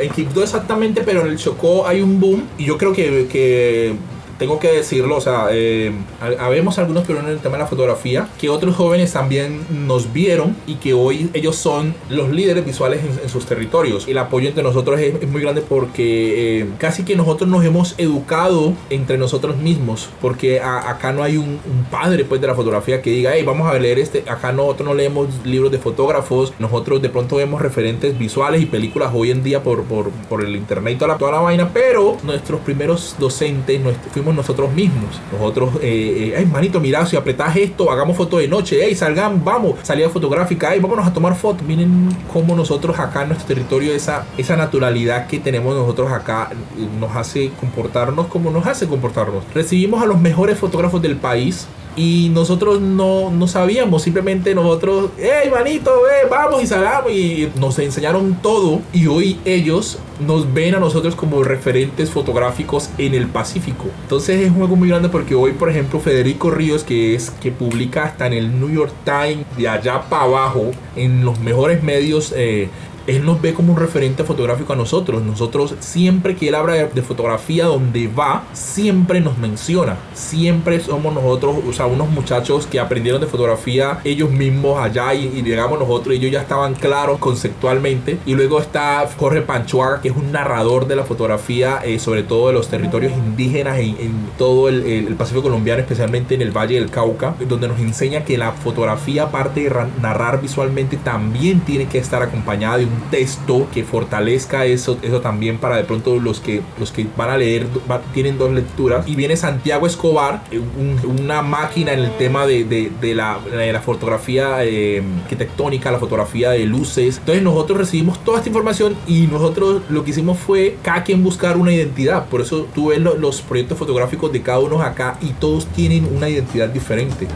En 0.00 0.10
Quibdó 0.10 0.42
exactamente, 0.42 1.02
pero 1.02 1.20
en 1.20 1.28
el 1.28 1.38
Chocó 1.38 1.86
hay 1.86 2.02
un 2.02 2.18
boom. 2.18 2.42
Y 2.58 2.64
yo 2.64 2.76
creo 2.76 2.92
que 2.92 3.94
tengo 4.38 4.58
que 4.58 4.72
decirlo, 4.72 5.16
o 5.16 5.20
sea, 5.20 5.48
eh, 5.50 5.92
habemos 6.20 6.78
algunos 6.78 7.04
pero 7.06 7.20
en 7.20 7.28
el 7.28 7.38
tema 7.38 7.56
de 7.56 7.64
la 7.64 7.66
fotografía, 7.66 8.28
que 8.38 8.48
otros 8.48 8.76
jóvenes 8.76 9.12
también 9.12 9.64
nos 9.86 10.12
vieron 10.12 10.56
y 10.66 10.74
que 10.76 10.94
hoy 10.94 11.30
ellos 11.34 11.56
son 11.56 11.94
los 12.08 12.30
líderes 12.30 12.64
visuales 12.64 13.00
en, 13.22 13.28
sus 13.28 13.46
territorios. 13.46 14.06
El 14.08 14.18
apoyo 14.18 14.48
entre 14.48 14.62
nosotros 14.62 15.00
es, 15.00 15.28
muy 15.28 15.40
grande 15.40 15.62
porque 15.62 16.60
eh, 16.60 16.68
casi 16.78 17.04
que 17.04 17.16
nosotros 17.16 17.48
nos 17.50 17.64
hemos 17.64 17.94
educado 17.98 18.74
entre 18.90 19.18
nosotros 19.18 19.56
mismos, 19.56 20.08
porque 20.20 20.60
acá 20.60 21.12
no 21.12 21.22
hay 21.22 21.36
un, 21.36 21.60
padre 21.90 22.24
pues 22.24 22.40
de 22.40 22.46
la 22.46 22.54
fotografía 22.54 23.00
que 23.00 23.10
diga, 23.10 23.32
hey, 23.34 23.42
vamos 23.44 23.68
a 23.68 23.78
leer 23.78 23.98
este, 23.98 24.24
acá 24.28 24.52
nosotros 24.52 24.88
no 24.88 24.94
leemos 24.94 25.28
libros 25.44 25.70
de 25.70 25.78
fotógrafos, 25.78 26.52
nosotros 26.58 27.00
de 27.00 27.08
pronto 27.08 27.36
vemos 27.36 27.62
referentes 27.62 28.18
visuales 28.18 28.62
y 28.62 28.66
películas 28.66 29.10
hoy 29.14 29.30
en 29.30 29.42
día 29.42 29.62
por, 29.62 29.84
por, 29.84 30.10
por 30.10 30.44
el 30.44 30.56
internet 30.56 30.94
y 30.94 30.96
toda 30.96 31.12
la, 31.12 31.18
toda 31.18 31.32
la 31.32 31.40
vaina, 31.40 31.70
pero 31.72 32.16
nuestros 32.22 32.60
primeros 32.60 33.16
docentes, 33.18 33.80
fuimos 34.12 34.25
nosotros 34.34 34.72
mismos. 34.72 35.20
Nosotros, 35.32 35.76
eh, 35.82 36.32
eh, 36.32 36.34
ay, 36.38 36.46
manito, 36.46 36.80
mira, 36.80 37.04
si 37.06 37.16
apretás 37.16 37.56
esto, 37.56 37.90
hagamos 37.90 38.16
foto 38.16 38.38
de 38.38 38.48
noche, 38.48 38.78
hey, 38.82 38.94
salgan, 38.94 39.44
vamos, 39.44 39.76
salida 39.82 40.08
fotográfica, 40.08 40.70
hey, 40.72 40.80
vámonos 40.80 41.06
a 41.06 41.12
tomar 41.12 41.34
fotos. 41.36 41.66
Miren 41.66 42.08
cómo 42.32 42.54
nosotros 42.54 42.98
acá 42.98 43.22
en 43.22 43.28
nuestro 43.28 43.48
territorio, 43.48 43.92
esa, 43.92 44.24
esa 44.36 44.56
naturalidad 44.56 45.26
que 45.26 45.38
tenemos 45.38 45.74
nosotros 45.74 46.10
acá 46.12 46.50
nos 46.98 47.14
hace 47.16 47.50
comportarnos 47.60 48.26
como 48.26 48.50
nos 48.50 48.66
hace 48.66 48.86
comportarnos. 48.86 49.44
Recibimos 49.54 50.02
a 50.02 50.06
los 50.06 50.20
mejores 50.20 50.58
fotógrafos 50.58 51.02
del 51.02 51.16
país 51.16 51.66
y 51.96 52.30
nosotros 52.32 52.80
no, 52.80 53.30
no 53.30 53.48
sabíamos, 53.48 54.02
simplemente 54.02 54.54
nosotros, 54.54 55.10
hey 55.18 55.50
manito, 55.50 55.90
eh, 56.08 56.26
vamos 56.30 56.62
y 56.62 56.66
salgamos 56.66 57.10
y 57.10 57.50
nos 57.58 57.78
enseñaron 57.78 58.34
todo 58.42 58.80
y 58.92 59.06
hoy 59.06 59.40
ellos 59.44 59.98
nos 60.24 60.52
ven 60.52 60.74
a 60.74 60.78
nosotros 60.78 61.14
como 61.14 61.42
referentes 61.42 62.10
fotográficos 62.10 62.90
en 62.98 63.14
el 63.14 63.26
Pacífico. 63.26 63.86
Entonces 64.02 64.40
es 64.40 64.50
un 64.50 64.56
juego 64.56 64.76
muy 64.76 64.88
grande 64.88 65.08
porque 65.08 65.34
hoy, 65.34 65.52
por 65.52 65.70
ejemplo, 65.70 66.00
Federico 66.00 66.50
Ríos, 66.50 66.84
que 66.84 67.14
es 67.14 67.30
que 67.30 67.50
publica 67.50 68.04
hasta 68.04 68.26
en 68.26 68.34
el 68.34 68.60
New 68.60 68.70
York 68.70 68.92
Times 69.04 69.44
de 69.56 69.68
allá 69.68 70.02
para 70.08 70.24
abajo, 70.24 70.70
en 70.94 71.24
los 71.24 71.38
mejores 71.40 71.82
medios 71.82 72.32
eh, 72.36 72.68
él 73.06 73.24
nos 73.24 73.40
ve 73.40 73.54
como 73.54 73.72
un 73.72 73.78
referente 73.78 74.24
fotográfico 74.24 74.72
a 74.72 74.76
nosotros. 74.76 75.22
Nosotros 75.22 75.74
siempre 75.80 76.36
que 76.36 76.48
él 76.48 76.54
habla 76.54 76.74
de, 76.74 77.02
fotografía 77.02 77.66
donde 77.66 78.08
va, 78.08 78.44
siempre 78.52 79.20
nos 79.20 79.38
menciona. 79.38 79.96
Siempre 80.12 80.80
somos 80.80 81.14
nosotros, 81.14 81.56
o 81.68 81.72
sea, 81.72 81.86
unos 81.86 82.08
muchachos 82.10 82.66
que 82.66 82.80
aprendieron 82.80 83.20
de 83.20 83.26
fotografía 83.26 84.00
ellos 84.04 84.30
mismos 84.30 84.80
allá 84.80 85.14
y, 85.14 85.42
llegamos 85.42 85.78
nosotros 85.78 86.14
y 86.14 86.18
ellos 86.18 86.32
ya 86.32 86.40
estaban 86.40 86.74
claros 86.74 87.18
conceptualmente. 87.18 88.18
Y 88.26 88.34
luego 88.34 88.60
está 88.60 89.08
Jorge 89.16 89.42
Panchoaga, 89.42 90.00
que 90.00 90.08
es 90.08 90.16
un 90.16 90.32
narrador 90.32 90.86
de 90.86 90.96
la 90.96 91.04
fotografía, 91.04 91.80
eh, 91.84 91.98
sobre 91.98 92.22
todo 92.22 92.48
de 92.48 92.54
los 92.54 92.68
territorios 92.68 93.12
indígenas 93.12 93.78
en, 93.78 94.26
todo 94.36 94.68
el, 94.68 94.84
el, 94.84 95.14
Pacífico 95.16 95.44
colombiano, 95.44 95.80
especialmente 95.80 96.34
en 96.34 96.42
el 96.42 96.50
Valle 96.50 96.74
del 96.74 96.90
Cauca, 96.90 97.34
donde 97.48 97.68
nos 97.68 97.78
enseña 97.80 98.24
que 98.24 98.36
la 98.36 98.52
fotografía, 98.52 99.24
aparte 99.24 99.62
de 99.62 99.72
narrar 100.02 100.42
visualmente, 100.42 100.96
también 100.96 101.60
tiene 101.60 101.86
que 101.86 101.98
estar 101.98 102.22
acompañada 102.22 102.78
de 102.78 102.84
un 102.84 102.95
texto 103.10 103.66
que 103.72 103.84
fortalezca 103.84 104.64
eso, 104.64 104.98
eso 105.02 105.20
también 105.20 105.58
para 105.58 105.76
de 105.76 105.84
pronto 105.84 106.18
los 106.18 106.40
que, 106.40 106.62
los 106.78 106.92
que 106.92 107.06
van 107.16 107.30
a 107.30 107.38
leer 107.38 107.66
tienen 108.12 108.38
dos 108.38 108.52
lecturas. 108.52 109.06
Y 109.08 109.16
viene 109.16 109.36
Santiago 109.36 109.86
Escobar, 109.86 110.42
eh, 110.50 110.60
una 111.04 111.42
máquina 111.42 111.92
en 111.92 112.00
el 112.00 112.16
tema 112.16 112.46
de, 112.46 112.64
de, 112.64 113.14
la, 113.14 113.38
la, 113.52 113.80
fotografía 113.80 114.64
eh, 114.64 115.02
arquitectónica, 115.22 115.90
la 115.90 115.98
fotografía 115.98 116.50
de 116.50 116.66
luces. 116.66 117.18
Entonces 117.18 117.42
nosotros 117.42 117.78
recibimos 117.78 118.22
toda 118.24 118.38
esta 118.38 118.48
información 118.48 118.96
y 119.06 119.26
nosotros 119.26 119.82
lo 119.88 120.04
que 120.04 120.10
hicimos 120.10 120.38
fue 120.38 120.76
cada 120.82 121.04
quien 121.04 121.22
buscar 121.22 121.56
una 121.56 121.72
identidad. 121.72 122.26
Por 122.28 122.40
eso 122.40 122.66
tú 122.74 122.88
ves 122.88 123.00
los 123.00 123.42
proyectos 123.42 123.78
fotográficos 123.78 124.32
de 124.32 124.42
cada 124.42 124.58
uno 124.58 124.82
acá 124.82 125.18
y 125.20 125.30
todos 125.30 125.66
tienen 125.66 126.08
una 126.14 126.28
identidad 126.28 126.68
diferente. 126.68 127.26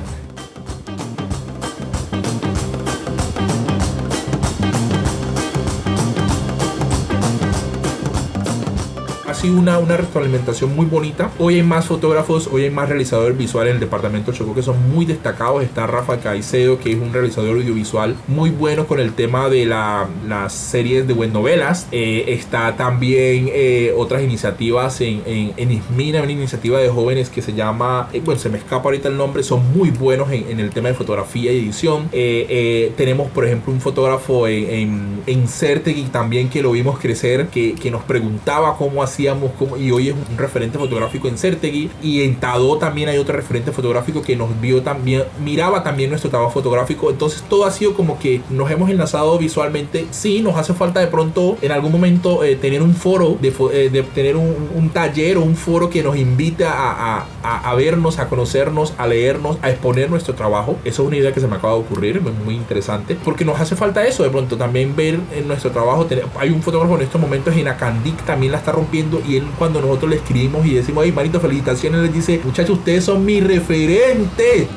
Sido 9.40 9.59
una, 9.59 9.79
una 9.79 9.96
retroalimentación 9.96 10.76
muy 10.76 10.85
bonita. 10.85 11.31
Hoy 11.38 11.55
hay 11.55 11.62
más 11.62 11.87
fotógrafos, 11.87 12.46
hoy 12.53 12.64
hay 12.64 12.70
más 12.70 12.90
realizadores 12.90 13.38
visuales 13.38 13.70
en 13.70 13.76
el 13.76 13.81
departamento 13.81 14.33
de 14.33 14.37
Chocó 14.37 14.55
que 14.55 14.62
son 14.62 14.92
muy 14.92 15.07
destacados. 15.07 15.62
Está 15.62 15.87
Rafa 15.87 16.18
Caicedo, 16.18 16.79
que 16.79 16.92
es 16.92 16.98
un 16.98 17.11
realizador 17.11 17.57
audiovisual 17.57 18.16
muy 18.29 18.50
bueno 18.50 18.87
con 18.87 19.00
el 19.00 19.14
tema 19.14 19.48
de 19.48 19.64
la, 19.64 20.09
las 20.29 20.53
series 20.53 21.09
de 21.09 21.14
buen 21.14 21.33
novelas. 21.33 21.87
Eh, 21.90 22.24
está 22.29 22.76
también 22.76 23.48
eh, 23.50 23.94
otras 23.96 24.22
iniciativas 24.22 25.00
en, 25.00 25.22
en, 25.24 25.55
en, 25.57 25.70
Ismina, 25.70 26.22
una 26.22 26.33
iniciativa 26.33 26.79
de 26.79 26.90
jóvenes 26.90 27.31
que 27.31 27.40
se 27.40 27.55
llama, 27.55 28.11
eh, 28.12 28.20
bueno, 28.22 28.38
se 28.38 28.50
me 28.50 28.59
escapa 28.59 28.85
ahorita 28.85 29.09
el 29.09 29.16
nombre, 29.16 29.42
son 29.42 29.62
muy 29.74 29.88
buenos 29.88 30.31
en, 30.33 30.50
en 30.50 30.61
el 30.61 30.68
tema 30.68 30.88
de 30.88 30.94
fotografía 30.94 31.50
y 31.50 31.61
edición. 31.61 32.11
tenemos, 32.11 33.31
por 33.31 33.46
ejemplo, 33.46 33.72
un 33.72 33.81
fotógrafo 33.81 34.46
en, 34.46 34.70
en, 34.70 35.22
en 35.26 35.48
Certegui 35.48 36.05
también 36.11 36.50
que 36.50 36.61
lo 36.61 36.72
vimos 36.72 36.98
crecer, 36.98 37.46
que, 37.46 37.74
que 37.74 37.90
nos 37.90 38.03
preguntaba 38.03 38.76
cómo 38.76 39.03
hacía 39.03 39.29
y 39.78 39.90
hoy 39.90 40.08
es 40.08 40.14
un 40.14 40.38
referente 40.38 40.78
fotográfico 40.78 41.28
en 41.28 41.38
Certegui 41.38 41.90
y 42.02 42.22
en 42.22 42.36
Tadó 42.36 42.78
también 42.78 43.08
hay 43.08 43.18
otro 43.18 43.34
referente 43.34 43.72
fotográfico 43.72 44.22
que 44.22 44.36
nos 44.36 44.60
vio 44.60 44.82
también, 44.82 45.24
miraba 45.42 45.82
también 45.82 46.10
nuestro 46.10 46.30
trabajo 46.30 46.52
fotográfico, 46.52 47.10
entonces 47.10 47.42
todo 47.48 47.64
ha 47.64 47.70
sido 47.70 47.94
como 47.94 48.18
que 48.18 48.40
nos 48.50 48.70
hemos 48.70 48.90
enlazado 48.90 49.38
visualmente, 49.38 50.06
sí, 50.10 50.40
nos 50.40 50.56
hace 50.56 50.74
falta 50.74 51.00
de 51.00 51.06
pronto 51.06 51.56
en 51.62 51.72
algún 51.72 51.92
momento 51.92 52.44
eh, 52.44 52.56
tener 52.56 52.82
un 52.82 52.94
foro, 52.94 53.36
de, 53.40 53.52
eh, 53.72 53.90
de 53.90 54.02
tener 54.02 54.36
un, 54.36 54.90
taller 54.92 55.36
o 55.36 55.42
un 55.42 55.54
foro 55.54 55.88
que 55.88 56.02
nos 56.02 56.16
invite 56.16 56.64
a, 56.64 57.24
a, 57.42 57.74
vernos, 57.74 58.18
a 58.18 58.28
conocernos, 58.28 58.92
a 58.98 59.06
leernos, 59.06 59.56
a 59.62 59.70
exponer 59.70 60.10
nuestro 60.10 60.34
trabajo, 60.34 60.76
eso 60.84 61.02
es 61.02 61.08
una 61.08 61.16
idea 61.16 61.32
que 61.32 61.40
se 61.40 61.46
me 61.46 61.56
acaba 61.56 61.74
de 61.74 61.80
ocurrir, 61.80 62.20
muy 62.20 62.54
interesante, 62.54 63.16
porque 63.24 63.44
nos 63.44 63.60
hace 63.60 63.76
falta 63.76 64.04
eso, 64.06 64.22
de 64.22 64.30
pronto 64.30 64.56
también 64.56 64.96
ver 64.96 65.20
en 65.34 65.46
nuestro 65.46 65.70
trabajo, 65.70 66.06
hay 66.38 66.50
un 66.50 66.62
fotógrafo 66.62 66.96
en 66.96 67.02
estos 67.02 67.20
momentos 67.20 67.56
en 67.56 67.68
Acandic, 67.68 68.16
también 68.24 68.52
la 68.52 68.58
está 68.58 68.72
rompiendo 68.72 69.19
y 69.26 69.37
él 69.37 69.44
cuando 69.59 69.80
nosotros 69.80 70.11
le 70.11 70.16
escribimos 70.16 70.66
y 70.66 70.74
decimos, 70.74 71.04
ay, 71.04 71.12
manito, 71.12 71.40
felicitaciones, 71.40 72.02
les 72.02 72.12
dice, 72.12 72.40
muchachos, 72.44 72.78
ustedes 72.78 73.04
son 73.04 73.24
mi 73.24 73.40
referente. 73.40 74.68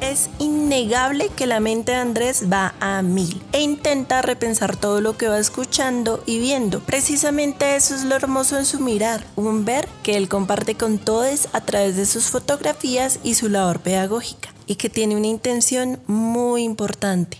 Es 0.00 0.28
innegable 0.38 1.30
que 1.36 1.46
la 1.46 1.60
mente 1.60 1.92
de 1.92 1.98
Andrés 1.98 2.46
va 2.52 2.74
a 2.80 3.02
mil 3.02 3.40
e 3.52 3.60
intenta 3.60 4.22
repensar 4.22 4.76
todo 4.76 5.00
lo 5.00 5.16
que 5.16 5.28
va 5.28 5.38
escuchando 5.38 6.22
y 6.26 6.40
viendo. 6.40 6.80
Precisamente 6.80 7.76
eso 7.76 7.94
es 7.94 8.04
lo 8.04 8.16
hermoso 8.16 8.58
en 8.58 8.66
su 8.66 8.80
mirar, 8.80 9.24
un 9.36 9.64
ver 9.64 9.88
que 10.02 10.16
él 10.16 10.28
comparte 10.28 10.74
con 10.74 10.98
todos 10.98 11.48
a 11.52 11.60
través 11.60 11.96
de 11.96 12.06
sus 12.06 12.24
fotografías 12.24 13.20
y 13.22 13.34
su 13.34 13.48
labor 13.48 13.80
pedagógica 13.80 14.50
y 14.70 14.76
que 14.76 14.88
tiene 14.88 15.16
una 15.16 15.26
intención 15.26 16.00
muy 16.06 16.62
importante, 16.62 17.38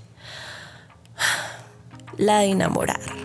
la 2.16 2.40
de 2.40 2.46
enamorar. 2.46 3.19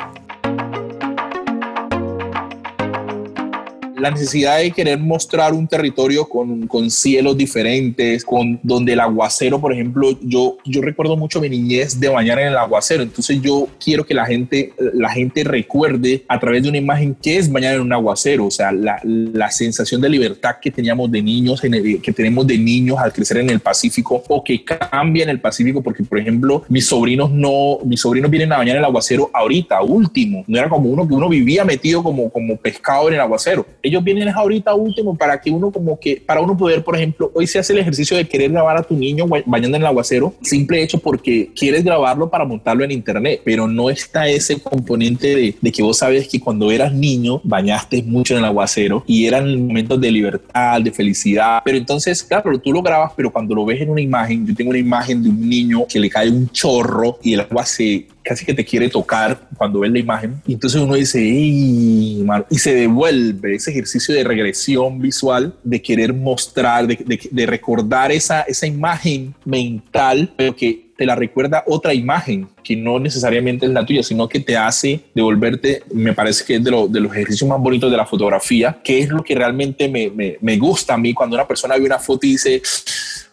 La 3.98 4.12
necesidad 4.12 4.60
de 4.60 4.72
querer 4.72 5.00
mostrar 5.00 5.54
un 5.54 5.68
territorio 5.68 6.28
con, 6.28 6.68
con, 6.68 6.90
cielos 6.90 7.38
diferentes, 7.38 8.24
con 8.24 8.60
donde 8.64 8.94
el 8.94 9.00
aguacero, 9.00 9.60
por 9.60 9.74
ejemplo, 9.74 10.18
yo, 10.22 10.58
yo 10.66 10.82
recuerdo 10.82 11.16
mucho 11.18 11.42
mi 11.42 11.50
niñez 11.50 12.00
de 12.00 12.10
bañar 12.10 12.40
en 12.40 12.48
el 12.48 12.58
aguacero, 12.58 13.04
entonces 13.04 13.42
yo 13.42 13.68
quiero 13.84 14.06
que 14.06 14.14
la 14.14 14.26
gente, 14.26 14.74
la 14.94 15.10
gente 15.10 15.44
recuerde 15.44 16.24
a 16.28 16.40
través 16.40 16.64
de 16.64 16.70
una 16.70 16.78
imagen 16.78 17.16
qué 17.22 17.38
es 17.38 17.52
bañar 17.52 17.76
en 17.76 17.82
un 17.82 17.94
aguacero, 17.94 18.46
o 18.46 18.52
sea, 18.52 18.72
la, 18.72 19.00
la 19.04 19.52
sensación 19.52 20.02
de 20.02 20.10
libertad 20.10 20.56
que 20.62 20.72
teníamos 20.72 21.12
de 21.12 21.22
niños, 21.22 21.64
en 21.64 22.02
que 22.02 22.14
tenemos 22.14 22.46
de 22.48 22.58
niños 22.58 22.98
al 23.00 23.14
crecer 23.14 23.38
en 23.38 23.50
el 23.50 23.60
Pacífico 23.60 24.24
o 24.28 24.44
que 24.44 24.64
cambia 24.64 25.24
en 25.24 25.30
el 25.30 25.40
Pacífico, 25.40 25.82
porque 25.82 26.04
por 26.04 26.20
ejemplo, 26.20 26.64
mis 26.70 26.86
sobrinos 26.86 27.32
no, 27.32 27.80
mis 27.84 28.02
sobrinos 28.02 28.30
vienen 28.30 28.52
a 28.54 28.58
bañar 28.58 28.76
en 28.76 28.80
el 28.80 28.86
aguacero 28.86 29.30
ahorita, 29.34 29.82
último, 29.82 30.44
no 30.48 30.58
era 30.58 30.70
como 30.70 30.90
uno 30.90 31.08
que 31.08 31.14
uno 31.14 31.30
vivía 31.30 31.64
metido 31.66 32.04
como, 32.04 32.30
como 32.30 32.58
pescado 32.58 33.08
en 33.08 33.16
el 33.16 33.22
aguacero 33.22 33.66
ellos 33.86 34.04
vienen 34.04 34.30
ahorita 34.30 34.74
último 34.74 35.16
para 35.16 35.40
que 35.40 35.52
uno 35.52 35.72
como 35.72 36.00
que, 36.00 36.22
para 36.26 36.42
uno 36.42 36.58
poder, 36.58 36.84
por 36.84 36.96
ejemplo, 36.96 37.32
hoy 37.36 37.46
se 37.46 37.60
hace 37.60 37.74
el 37.74 37.80
ejercicio 37.80 38.18
de 38.18 38.28
querer 38.28 38.52
grabar 38.52 38.78
a 38.78 38.84
tu 38.84 38.96
niño 38.96 39.26
bañando 39.46 39.78
en 39.78 39.84
el 39.84 39.86
aguacero, 39.86 40.34
simple 40.42 40.82
hecho 40.82 40.98
porque 41.00 41.52
quieres 41.56 41.84
grabarlo 41.84 42.30
para 42.30 42.46
montarlo 42.46 42.84
en 42.84 42.92
internet, 42.92 43.42
pero 43.44 43.68
no 43.68 43.90
está 43.90 44.28
ese 44.28 44.60
componente 44.60 45.56
de, 45.62 45.72
que 45.72 45.84
vos 45.84 45.98
sabes 45.98 46.28
que 46.28 46.40
cuando 46.40 46.72
eras 46.72 46.94
niño 46.94 47.42
bañaste 47.44 48.02
mucho 48.02 48.34
en 48.34 48.40
el 48.40 48.46
aguacero 48.46 49.04
y 49.06 49.26
eran 49.26 49.68
momentos 49.68 50.00
de 50.02 50.10
libertad, 50.10 50.82
de 50.82 50.92
felicidad, 50.92 51.62
pero 51.64 51.78
entonces, 51.78 52.24
claro, 52.24 52.58
tú 52.60 52.72
lo 52.72 52.82
grabas, 52.82 53.12
pero 53.16 53.32
cuando 53.32 53.54
lo 53.54 53.66
ves 53.66 53.82
en 53.82 53.90
una 53.90 54.02
imagen, 54.02 54.48
yo 54.48 54.56
tengo 54.56 54.72
una 54.72 54.80
imagen 54.80 55.22
de 55.22 55.30
un 55.30 55.48
niño 55.48 55.86
que 55.88 56.00
le 56.00 56.10
cae 56.10 56.30
un 56.30 56.50
chorro 56.50 57.20
y 57.22 57.34
el 57.34 57.42
agua 57.42 57.66
se 57.66 58.08
casi 58.26 58.44
que 58.44 58.54
te 58.54 58.66
quiere 58.66 58.90
tocar 58.90 59.40
cuando 59.56 59.80
ves 59.80 59.92
la 59.92 60.00
imagen. 60.00 60.42
Y 60.48 60.54
entonces 60.54 60.82
uno 60.82 60.96
dice, 60.96 61.22
y 61.22 62.26
se 62.58 62.74
devuelve 62.74 63.56
ese 63.56 63.72
ejercicio 63.72 64.16
de 64.16 64.24
regresión 64.24 65.00
visual, 65.00 65.54
de 65.64 65.82
querer 65.82 66.14
mostrar, 66.14 66.88
de, 66.88 67.46
recordar 67.46 68.12
esa, 68.12 68.42
esa 68.42 68.66
imagen 68.66 69.36
mental, 69.46 70.34
pero 70.36 70.56
que 70.56 70.86
te 70.98 71.06
la 71.06 71.16
recuerda 71.16 71.64
otra 71.68 71.94
imagen 71.94 72.48
que 72.64 72.76
no 72.76 73.00
necesariamente 73.00 73.66
es 73.66 73.72
la 73.72 73.86
tuya, 73.86 74.02
sino 74.02 74.28
que 74.28 74.40
te 74.40 74.58
hace 74.58 75.02
devolverte, 75.14 75.84
me 75.94 76.14
parece 76.14 76.46
que 76.46 76.56
es 76.56 76.64
de, 76.64 76.72
de 76.90 77.00
los 77.02 77.12
ejercicios 77.12 77.50
más 77.50 77.60
bonitos 77.60 77.92
de 77.92 77.98
la 77.98 78.06
fotografía, 78.06 78.80
que 78.84 79.00
es 79.00 79.10
lo 79.10 79.22
que 79.22 79.36
realmente 79.36 79.88
me, 79.88 80.10
me, 80.10 80.38
me 80.42 80.58
gusta 80.58 80.94
a 80.94 80.98
mí 80.98 81.14
cuando 81.14 81.36
una 81.36 81.48
persona 81.48 81.76
ve 81.76 81.84
una 81.84 82.00
foto 82.00 82.26
y 82.26 82.32
dice, 82.32 82.62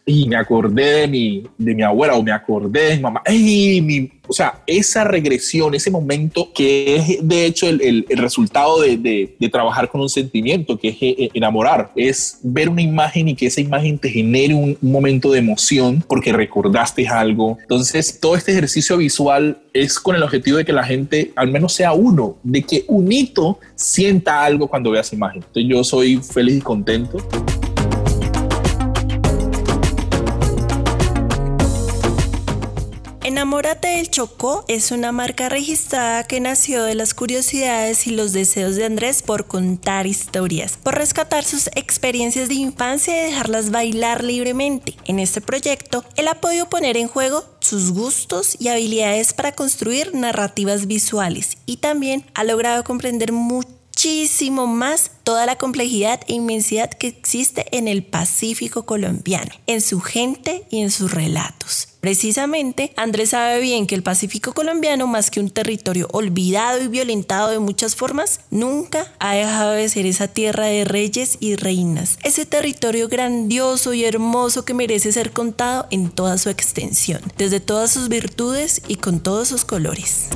y 0.05 0.29
me 0.29 0.37
acordé 0.37 1.01
de 1.01 1.09
mi, 1.09 1.45
de 1.59 1.75
mi 1.75 1.83
abuela 1.83 2.15
o 2.15 2.23
me 2.23 2.33
acordé 2.33 2.85
de 2.85 2.97
mi 2.97 3.03
mamá. 3.03 3.23
¡Ey, 3.25 3.81
mi 3.81 4.11
o 4.29 4.33
sea, 4.33 4.63
esa 4.67 5.05
regresión, 5.05 5.75
ese 5.75 5.91
momento 5.91 6.53
que 6.55 6.97
es 6.97 7.29
de 7.29 7.45
hecho 7.45 7.69
el, 7.69 8.07
resultado 8.11 8.81
de, 8.81 9.37
trabajar 9.51 9.91
con 9.91 10.01
un 10.01 10.09
sentimiento, 10.09 10.79
que 10.79 10.89
es 10.89 10.97
eh, 11.01 11.31
enamorar, 11.35 11.91
es 11.97 12.39
ver 12.43 12.69
una 12.69 12.81
imagen 12.81 13.29
y 13.29 13.35
que 13.35 13.47
esa 13.47 13.61
imagen 13.61 13.99
te 13.99 14.09
genere 14.09 14.55
un, 14.55 14.79
momento 14.81 15.33
de 15.33 15.39
emoción 15.39 16.05
porque 16.09 16.33
recordaste 16.33 17.07
algo. 17.09 17.59
Entonces, 17.61 18.19
todo 18.21 18.37
este 18.37 18.53
ejercicio 18.53 18.97
visual 18.97 19.61
es 19.73 19.99
con 19.99 20.17
el 20.17 20.23
objetivo 20.23 20.57
de 20.57 20.65
que 20.65 20.73
la 20.73 20.85
gente, 20.85 21.33
al 21.37 21.51
menos 21.51 21.75
sea 21.75 21.93
uno, 21.93 22.37
de 22.43 22.63
que 22.63 22.85
un 22.89 23.11
hito 23.11 23.59
sienta 23.75 24.45
algo 24.45 24.67
cuando 24.69 24.91
vea 24.91 25.03
esa 25.03 25.15
imagen. 25.15 25.43
Entonces, 25.43 25.65
yo 25.69 25.85
soy 25.85 26.17
feliz 26.19 26.57
y 26.57 26.61
contento. 26.61 27.19
Del 34.03 34.11
Chocó 34.11 34.65
es 34.67 34.91
una 34.91 35.13
marca 35.13 35.49
registrada 35.49 36.25
que 36.25 36.41
nació 36.41 36.83
de 36.83 36.97
las 36.97 37.15
curiosidades 37.15 38.09
y 38.09 38.11
los 38.11 38.33
deseos 38.33 38.75
de 38.75 38.85
Andrés 38.85 39.23
por 39.23 39.47
contar 39.47 40.09
historias, 40.09 40.77
por 40.77 40.97
rescatar 40.97 41.45
sus 41.45 41.69
experiencias 41.77 42.49
de 42.49 42.55
infancia 42.55 43.17
y 43.17 43.31
dejarlas 43.31 43.71
bailar 43.71 44.25
libremente. 44.25 44.97
En 45.05 45.21
este 45.21 45.41
proyecto, 45.41 46.05
él 46.17 46.27
ha 46.27 46.41
podido 46.41 46.69
poner 46.69 46.97
en 46.97 47.07
juego 47.07 47.45
sus 47.61 47.93
gustos 47.93 48.57
y 48.59 48.69
habilidades 48.69 49.35
para 49.35 49.53
construir 49.53 50.13
narrativas 50.17 50.89
visuales 50.89 51.59
y 51.65 51.77
también 51.77 52.27
ha 52.35 52.43
logrado 52.43 52.83
comprender 52.83 53.31
mucho 53.31 53.82
muchísimo 54.05 54.67
más 54.67 55.13
toda 55.23 55.47
la 55.47 55.55
complejidad 55.55 56.23
e 56.27 56.33
inmensidad 56.33 56.91
que 56.91 57.07
existe 57.07 57.67
en 57.71 57.87
el 57.87 58.03
Pacífico 58.03 58.85
colombiano, 58.85 59.53
en 59.69 59.81
su 59.81 60.01
gente 60.01 60.65
y 60.71 60.81
en 60.81 60.91
sus 60.91 61.13
relatos. 61.13 61.87
Precisamente, 62.01 62.93
Andrés 62.97 63.31
sabe 63.31 63.61
bien 63.61 63.87
que 63.87 63.95
el 63.95 64.03
Pacífico 64.03 64.55
colombiano, 64.55 65.07
más 65.07 65.31
que 65.31 65.39
un 65.39 65.51
territorio 65.51 66.09
olvidado 66.11 66.83
y 66.83 66.89
violentado 66.89 67.51
de 67.51 67.61
muchas 67.61 67.95
formas, 67.95 68.41
nunca 68.51 69.07
ha 69.21 69.37
dejado 69.37 69.71
de 69.71 69.89
ser 69.89 70.07
esa 70.07 70.27
tierra 70.27 70.67
de 70.67 70.85
reyes 70.85 71.37
y 71.39 71.55
reinas, 71.55 72.19
ese 72.25 72.45
territorio 72.45 73.07
grandioso 73.07 73.95
y 73.95 74.05
hermoso 74.05 74.65
que 74.65 74.75
merece 74.75 75.13
ser 75.13 75.31
contado 75.31 75.87
en 75.93 76.11
toda 76.11 76.39
su 76.39 76.51
extensión, 76.51 77.23
desde 77.39 77.61
todas 77.61 77.93
sus 77.93 78.09
virtudes 78.09 78.83
y 78.89 78.97
con 78.97 79.21
todos 79.21 79.47
sus 79.47 79.65
colores. 79.65 80.27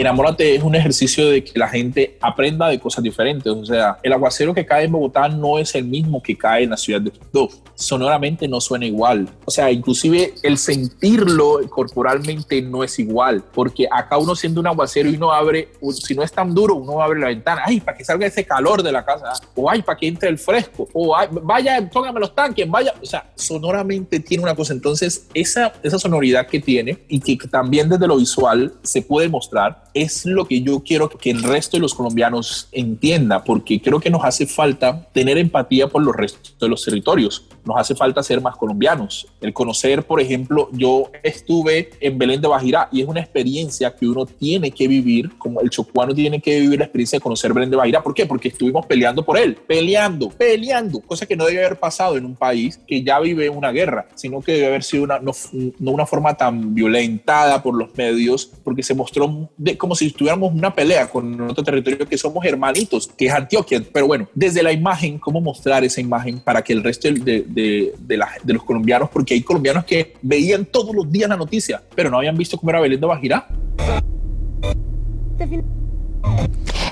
Enamórate 0.00 0.54
es 0.54 0.62
un 0.62 0.76
ejercicio 0.76 1.28
de 1.28 1.42
que 1.42 1.58
la 1.58 1.68
gente 1.68 2.16
aprenda 2.20 2.68
de 2.68 2.78
cosas 2.78 3.02
diferentes. 3.02 3.52
O 3.52 3.64
sea, 3.64 3.98
el 4.00 4.12
aguacero 4.12 4.54
que 4.54 4.64
cae 4.64 4.84
en 4.84 4.92
Bogotá 4.92 5.28
no 5.28 5.58
es 5.58 5.74
el 5.74 5.86
mismo 5.86 6.22
que 6.22 6.38
cae 6.38 6.62
en 6.62 6.70
la 6.70 6.76
ciudad 6.76 7.00
de 7.00 7.10
Quito. 7.10 7.48
Sonoramente 7.74 8.46
no 8.46 8.60
suena 8.60 8.86
igual. 8.86 9.28
O 9.44 9.50
sea, 9.50 9.72
inclusive 9.72 10.34
el 10.44 10.56
sentirlo 10.56 11.58
corporalmente 11.68 12.62
no 12.62 12.84
es 12.84 12.96
igual. 13.00 13.42
Porque 13.52 13.88
acá 13.90 14.18
uno 14.18 14.36
siendo 14.36 14.60
un 14.60 14.68
aguacero 14.68 15.10
y 15.10 15.16
uno 15.16 15.32
abre, 15.32 15.70
si 15.92 16.14
no 16.14 16.22
es 16.22 16.30
tan 16.30 16.54
duro, 16.54 16.76
uno 16.76 17.02
abre 17.02 17.18
la 17.18 17.26
ventana. 17.26 17.62
Ay, 17.66 17.80
para 17.80 17.98
que 17.98 18.04
salga 18.04 18.24
ese 18.24 18.44
calor 18.44 18.84
de 18.84 18.92
la 18.92 19.04
casa. 19.04 19.32
O 19.56 19.68
ay, 19.68 19.82
para 19.82 19.98
que 19.98 20.06
entre 20.06 20.28
el 20.28 20.38
fresco. 20.38 20.88
O 20.92 21.16
ay, 21.16 21.26
vaya, 21.42 21.90
póngame 21.92 22.20
los 22.20 22.36
tanques, 22.36 22.70
vaya. 22.70 22.94
O 23.02 23.06
sea, 23.06 23.32
sonoramente 23.34 24.20
tiene 24.20 24.44
una 24.44 24.54
cosa. 24.54 24.72
Entonces, 24.72 25.26
esa, 25.34 25.72
esa 25.82 25.98
sonoridad 25.98 26.46
que 26.46 26.60
tiene 26.60 26.98
y 27.08 27.18
que 27.36 27.48
también 27.48 27.88
desde 27.88 28.06
lo 28.06 28.16
visual 28.16 28.74
se 28.84 29.02
puede 29.02 29.28
mostrar 29.28 29.87
es 29.94 30.26
lo 30.26 30.46
que 30.46 30.60
yo 30.62 30.80
quiero 30.80 31.08
que 31.08 31.30
el 31.30 31.42
resto 31.42 31.76
de 31.76 31.80
los 31.80 31.94
colombianos 31.94 32.68
entienda, 32.72 33.44
porque 33.44 33.80
creo 33.80 34.00
que 34.00 34.10
nos 34.10 34.24
hace 34.24 34.46
falta 34.46 35.08
tener 35.12 35.38
empatía 35.38 35.88
por 35.88 36.02
los 36.02 36.14
restos 36.14 36.56
de 36.58 36.68
los 36.68 36.84
territorios. 36.84 37.46
Nos 37.64 37.76
hace 37.76 37.94
falta 37.94 38.22
ser 38.22 38.40
más 38.40 38.56
colombianos. 38.56 39.26
El 39.40 39.52
conocer, 39.52 40.04
por 40.04 40.20
ejemplo, 40.20 40.70
yo 40.72 41.10
estuve 41.22 41.90
en 42.00 42.16
Belén 42.16 42.40
de 42.40 42.48
Bajirá 42.48 42.88
y 42.90 43.02
es 43.02 43.08
una 43.08 43.20
experiencia 43.20 43.94
que 43.94 44.06
uno 44.06 44.26
tiene 44.26 44.70
que 44.70 44.88
vivir, 44.88 45.36
como 45.38 45.60
el 45.60 45.70
chocuano 45.70 46.14
tiene 46.14 46.40
que 46.40 46.60
vivir 46.60 46.78
la 46.78 46.86
experiencia 46.86 47.18
de 47.18 47.22
conocer 47.22 47.52
Belén 47.52 47.70
de 47.70 47.76
Bajirá. 47.76 48.02
¿Por 48.02 48.14
qué? 48.14 48.26
Porque 48.26 48.48
estuvimos 48.48 48.86
peleando 48.86 49.24
por 49.24 49.38
él, 49.38 49.56
peleando, 49.66 50.30
peleando, 50.30 51.00
cosa 51.00 51.26
que 51.26 51.36
no 51.36 51.44
debe 51.44 51.64
haber 51.64 51.78
pasado 51.78 52.16
en 52.16 52.24
un 52.24 52.34
país 52.34 52.80
que 52.86 53.02
ya 53.02 53.20
vive 53.20 53.48
una 53.48 53.70
guerra, 53.70 54.08
sino 54.14 54.40
que 54.40 54.52
debe 54.52 54.66
haber 54.66 54.82
sido 54.82 55.04
una, 55.04 55.18
no, 55.18 55.32
una 55.80 56.06
forma 56.06 56.36
tan 56.36 56.74
violentada 56.74 57.62
por 57.62 57.74
los 57.74 57.94
medios, 57.96 58.50
porque 58.64 58.82
se 58.82 58.94
mostró 58.94 59.50
como 59.78 59.94
si 59.94 60.10
tuviéramos 60.10 60.52
una 60.52 60.74
pelea 60.74 61.08
con 61.08 61.40
otro 61.40 61.64
territorio 61.64 62.06
que 62.06 62.18
somos 62.18 62.44
hermanitos, 62.44 63.08
que 63.16 63.26
es 63.26 63.32
Antioquia. 63.32 63.82
Pero 63.92 64.06
bueno, 64.06 64.28
desde 64.34 64.62
la 64.62 64.72
imagen, 64.72 65.18
cómo 65.18 65.40
mostrar 65.40 65.84
esa 65.84 66.00
imagen 66.00 66.40
para 66.40 66.62
que 66.62 66.72
el 66.72 66.82
resto 66.82 67.08
de, 67.08 67.44
de, 67.46 67.94
de, 67.98 68.52
los 68.52 68.64
colombianos, 68.64 69.08
porque 69.10 69.34
hay 69.34 69.42
colombianos 69.42 69.84
que 69.84 70.14
veían 70.20 70.66
todos 70.66 70.94
los 70.94 71.10
días 71.10 71.28
la 71.30 71.36
noticia, 71.36 71.82
pero 71.94 72.10
no 72.10 72.18
habían 72.18 72.36
visto 72.36 72.58
cómo 72.58 72.70
era 72.70 72.80
Belén 72.80 73.00
de 73.00 73.06
Bajirá. 73.06 73.48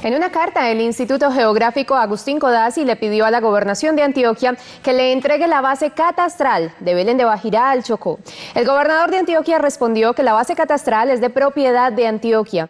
En 0.02 0.14
una 0.14 0.30
carta, 0.30 0.70
el 0.70 0.80
Instituto 0.80 1.32
Geográfico 1.32 1.96
Agustín 1.96 2.38
Codazzi 2.38 2.84
le 2.84 2.94
pidió 2.94 3.26
a 3.26 3.30
la 3.32 3.40
gobernación 3.40 3.96
de 3.96 4.02
Antioquia 4.02 4.56
que 4.84 4.92
le 4.92 5.12
entregue 5.12 5.48
la 5.48 5.60
base 5.60 5.90
catastral 5.90 6.72
de 6.78 6.94
Belén 6.94 7.16
de 7.16 7.24
Bajirá 7.24 7.70
al 7.70 7.82
Chocó. 7.82 8.20
El 8.54 8.64
gobernador 8.66 9.10
de 9.10 9.18
Antioquia 9.18 9.58
respondió 9.58 10.14
que 10.14 10.22
la 10.22 10.32
base 10.32 10.54
catastral 10.54 11.10
es 11.10 11.20
de 11.20 11.30
propiedad 11.30 11.90
de 11.90 12.06
Antioquia. 12.06 12.68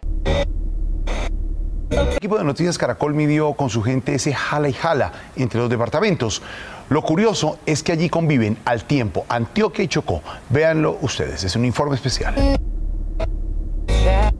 El 1.91 2.07
equipo 2.15 2.37
de 2.37 2.43
Noticias 2.43 2.77
Caracol 2.77 3.13
midió 3.13 3.53
con 3.53 3.69
su 3.69 3.83
gente 3.83 4.15
ese 4.15 4.33
jala 4.33 4.67
y 4.67 4.73
jala 4.73 5.11
entre 5.35 5.59
los 5.59 5.69
departamentos. 5.69 6.41
Lo 6.89 7.01
curioso 7.01 7.59
es 7.65 7.83
que 7.83 7.91
allí 7.91 8.09
conviven 8.09 8.57
al 8.65 8.83
tiempo 8.85 9.25
Antioquia 9.29 9.83
y 9.83 9.87
Chocó. 9.87 10.21
Véanlo 10.49 10.97
ustedes, 11.01 11.43
es 11.43 11.55
un 11.55 11.65
informe 11.65 11.95
especial. 11.95 12.57